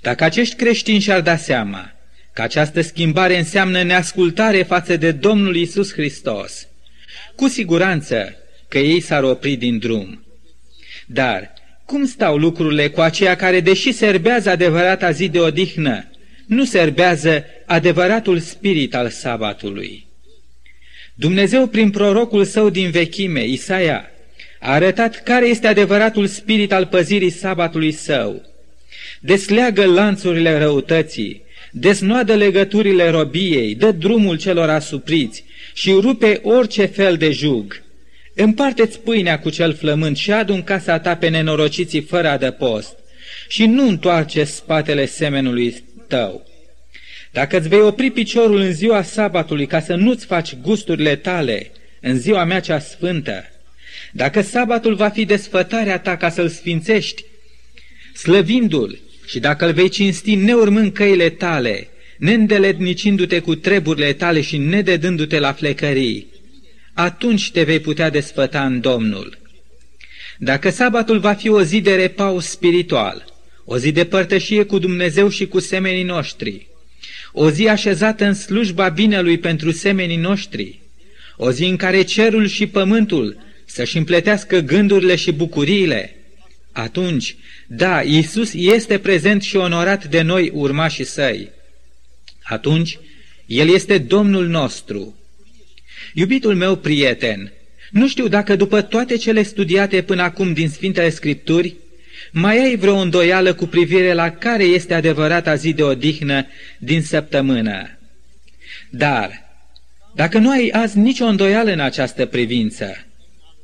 Dacă 0.01 0.25
acești 0.25 0.55
creștini 0.57 1.01
și-ar 1.01 1.21
da 1.21 1.37
seama 1.37 1.93
că 2.33 2.43
această 2.43 2.81
schimbare 2.81 3.39
înseamnă 3.39 3.83
neascultare 3.83 4.63
față 4.63 4.97
de 4.97 5.13
Domnul 5.13 5.57
Isus 5.57 5.93
Hristos, 5.93 6.69
cu 7.35 7.49
siguranță 7.49 8.37
că 8.69 8.79
ei 8.79 9.01
s-ar 9.01 9.23
opri 9.23 9.57
din 9.57 9.79
drum. 9.79 10.27
Dar 11.07 11.56
cum 11.87 12.07
stau 12.07 12.37
lucrurile 12.37 12.89
cu 12.89 13.01
aceia 13.01 13.37
care, 13.37 13.61
deși 13.61 13.93
serbează 13.93 14.51
adevărata 14.51 15.11
zi 15.11 15.29
de 15.29 15.39
odihnă, 15.39 16.05
nu 16.47 16.65
serbează 16.65 17.45
adevăratul 17.67 18.39
spirit 18.39 18.95
al 18.95 19.09
sabatului? 19.09 20.07
Dumnezeu, 21.15 21.67
prin 21.67 21.91
prorocul 21.91 22.45
său 22.45 22.71
din 22.71 22.91
vechime, 22.91 23.45
Isaia, 23.45 24.11
a 24.61 24.73
arătat 24.73 25.23
care 25.23 25.47
este 25.47 25.67
adevăratul 25.67 26.27
spirit 26.27 26.73
al 26.73 26.87
păzirii 26.87 27.31
sabatului 27.31 27.93
său. 27.93 28.43
Desleagă 29.21 29.85
lanțurile 29.85 30.59
răutății, 30.59 31.43
desnoadă 31.71 32.35
legăturile 32.35 33.09
robiei, 33.09 33.75
dă 33.75 33.91
drumul 33.91 34.37
celor 34.37 34.69
asupriți 34.69 35.45
și 35.75 35.91
rupe 35.91 36.41
orice 36.43 36.85
fel 36.85 37.17
de 37.17 37.31
jug– 37.31 37.81
Împarte-ți 38.39 39.01
pâinea 39.01 39.39
cu 39.39 39.51
cel 39.51 39.75
flământ 39.75 40.17
și 40.17 40.33
adu 40.33 40.53
în 40.53 40.63
casa 40.63 40.99
ta 40.99 41.17
pe 41.17 41.29
nenorociții 41.29 42.01
fără 42.01 42.29
adăpost 42.29 42.97
și 43.49 43.67
nu 43.67 43.89
întoarce 43.89 44.45
spatele 44.45 45.07
semenului 45.07 45.85
tău. 46.09 46.47
Dacă 47.33 47.59
îți 47.59 47.69
vei 47.69 47.81
opri 47.81 48.11
piciorul 48.11 48.61
în 48.61 48.73
ziua 48.73 49.03
sabatului 49.03 49.67
ca 49.67 49.81
să 49.81 49.95
nu-ți 49.95 50.27
faci 50.27 50.55
gusturile 50.55 51.17
tale 51.17 51.71
în 52.01 52.19
ziua 52.19 52.45
mea 52.45 52.61
cea 52.61 52.79
sfântă, 52.79 53.45
dacă 54.13 54.41
sabatul 54.41 54.95
va 54.95 55.09
fi 55.09 55.25
desfătarea 55.25 55.99
ta 55.99 56.17
ca 56.17 56.31
să-l 56.31 56.49
sfințești, 56.49 57.25
slăvindu-l 58.15 58.99
și 59.27 59.39
dacă 59.39 59.67
îl 59.67 59.73
vei 59.73 59.89
cinsti 59.89 60.35
neurmând 60.35 60.93
căile 60.93 61.29
tale, 61.29 61.89
neîndeletnicindu-te 62.19 63.39
cu 63.39 63.55
treburile 63.55 64.13
tale 64.13 64.41
și 64.41 64.57
nededându-te 64.57 65.39
la 65.39 65.53
flecării, 65.53 66.27
atunci 66.97 67.51
te 67.51 67.63
vei 67.63 67.81
putea 67.81 68.11
desfăta 68.11 68.65
în 68.65 68.81
Domnul. 68.81 69.39
Dacă 70.39 70.71
sabatul 70.71 71.19
va 71.19 71.33
fi 71.33 71.49
o 71.49 71.63
zi 71.63 71.81
de 71.81 71.95
repaus 71.95 72.47
spiritual, 72.47 73.25
o 73.65 73.79
zi 73.79 73.93
de 73.93 74.05
părtășie 74.05 74.65
cu 74.65 74.79
Dumnezeu 74.79 75.29
și 75.29 75.47
cu 75.47 75.59
semenii 75.59 76.03
noștri, 76.03 76.67
o 77.33 77.51
zi 77.51 77.69
așezată 77.69 78.25
în 78.25 78.35
slujba 78.35 78.89
binelui 78.89 79.39
pentru 79.39 79.71
semenii 79.71 80.17
noștri, 80.17 80.81
o 81.37 81.51
zi 81.51 81.65
în 81.65 81.77
care 81.77 82.03
cerul 82.03 82.47
și 82.47 82.67
pământul 82.67 83.37
să-și 83.65 83.97
împletească 83.97 84.59
gândurile 84.59 85.17
și 85.17 85.33
bucuriile, 85.33 86.17
atunci, 86.73 87.37
da, 87.67 88.03
Iisus 88.03 88.53
este 88.53 88.99
prezent 88.99 89.43
și 89.43 89.57
onorat 89.57 90.05
de 90.05 90.23
noi 90.23 90.51
urmașii 90.55 91.05
săi. 91.05 91.51
Atunci, 92.43 92.99
El 93.47 93.69
este 93.69 93.99
Domnul 93.99 94.47
nostru, 94.47 95.15
Iubitul 96.19 96.55
meu 96.55 96.77
prieten, 96.77 97.53
nu 97.91 98.09
știu 98.09 98.29
dacă 98.29 98.57
după 98.57 98.83
toate 98.83 99.17
cele 99.17 99.43
studiate 99.43 100.03
până 100.03 100.23
acum 100.23 100.53
din 100.53 100.69
Sfintele 100.69 101.11
Scripturi, 101.11 101.77
mai 102.33 102.59
ai 102.59 102.77
vreo 102.77 102.97
îndoială 102.97 103.55
cu 103.55 103.67
privire 103.67 104.13
la 104.13 104.31
care 104.31 104.65
este 104.65 104.95
adevărata 104.95 105.55
zi 105.55 105.73
de 105.73 105.83
odihnă 105.83 106.47
din 106.79 107.03
săptămână. 107.03 107.99
Dar, 108.91 109.31
dacă 110.15 110.39
nu 110.39 110.51
ai 110.51 110.69
azi 110.73 110.99
nicio 110.99 111.25
îndoială 111.25 111.73
în 111.73 111.81
această 111.81 112.27
privință, 112.27 113.07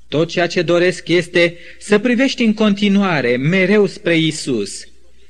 tot 0.08 0.28
ceea 0.28 0.46
ce 0.46 0.62
doresc 0.62 1.08
este 1.08 1.56
să 1.78 1.98
privești 1.98 2.42
în 2.44 2.54
continuare 2.54 3.36
mereu 3.36 3.86
spre 3.86 4.16
Isus, 4.16 4.80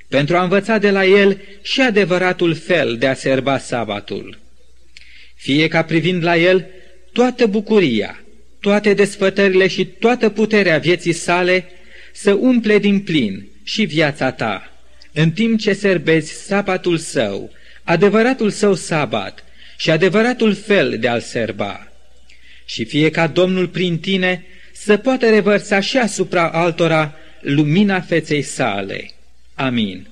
pentru 0.08 0.36
a 0.36 0.42
învăța 0.42 0.78
de 0.78 0.90
la 0.90 1.04
El 1.04 1.40
și 1.62 1.80
adevăratul 1.80 2.54
fel 2.54 2.96
de 2.98 3.06
a 3.06 3.14
serba 3.14 3.58
sabatul. 3.58 4.38
Fie 5.34 5.68
ca 5.68 5.82
privind 5.82 6.22
la 6.22 6.36
El 6.36 6.66
toată 7.12 7.46
bucuria, 7.46 8.22
toate 8.60 8.94
desfătările 8.94 9.66
și 9.66 9.84
toată 9.84 10.30
puterea 10.30 10.78
vieții 10.78 11.12
sale 11.12 11.64
să 12.12 12.32
umple 12.32 12.78
din 12.78 13.00
plin 13.00 13.46
și 13.62 13.84
viața 13.84 14.30
ta, 14.32 14.72
în 15.12 15.30
timp 15.30 15.58
ce 15.58 15.72
serbezi 15.72 16.32
sabatul 16.32 16.96
său, 16.96 17.50
adevăratul 17.82 18.50
său 18.50 18.74
sabat 18.74 19.44
și 19.76 19.90
adevăratul 19.90 20.54
fel 20.54 20.98
de 20.98 21.08
a-l 21.08 21.20
serba. 21.20 21.92
Și 22.64 22.84
fie 22.84 23.10
ca 23.10 23.26
Domnul 23.26 23.68
prin 23.68 23.98
tine 23.98 24.44
să 24.72 24.96
poată 24.96 25.28
revărsa 25.28 25.80
și 25.80 25.98
asupra 25.98 26.50
altora 26.50 27.14
lumina 27.40 28.00
feței 28.00 28.42
sale. 28.42 29.10
Amin. 29.54 30.11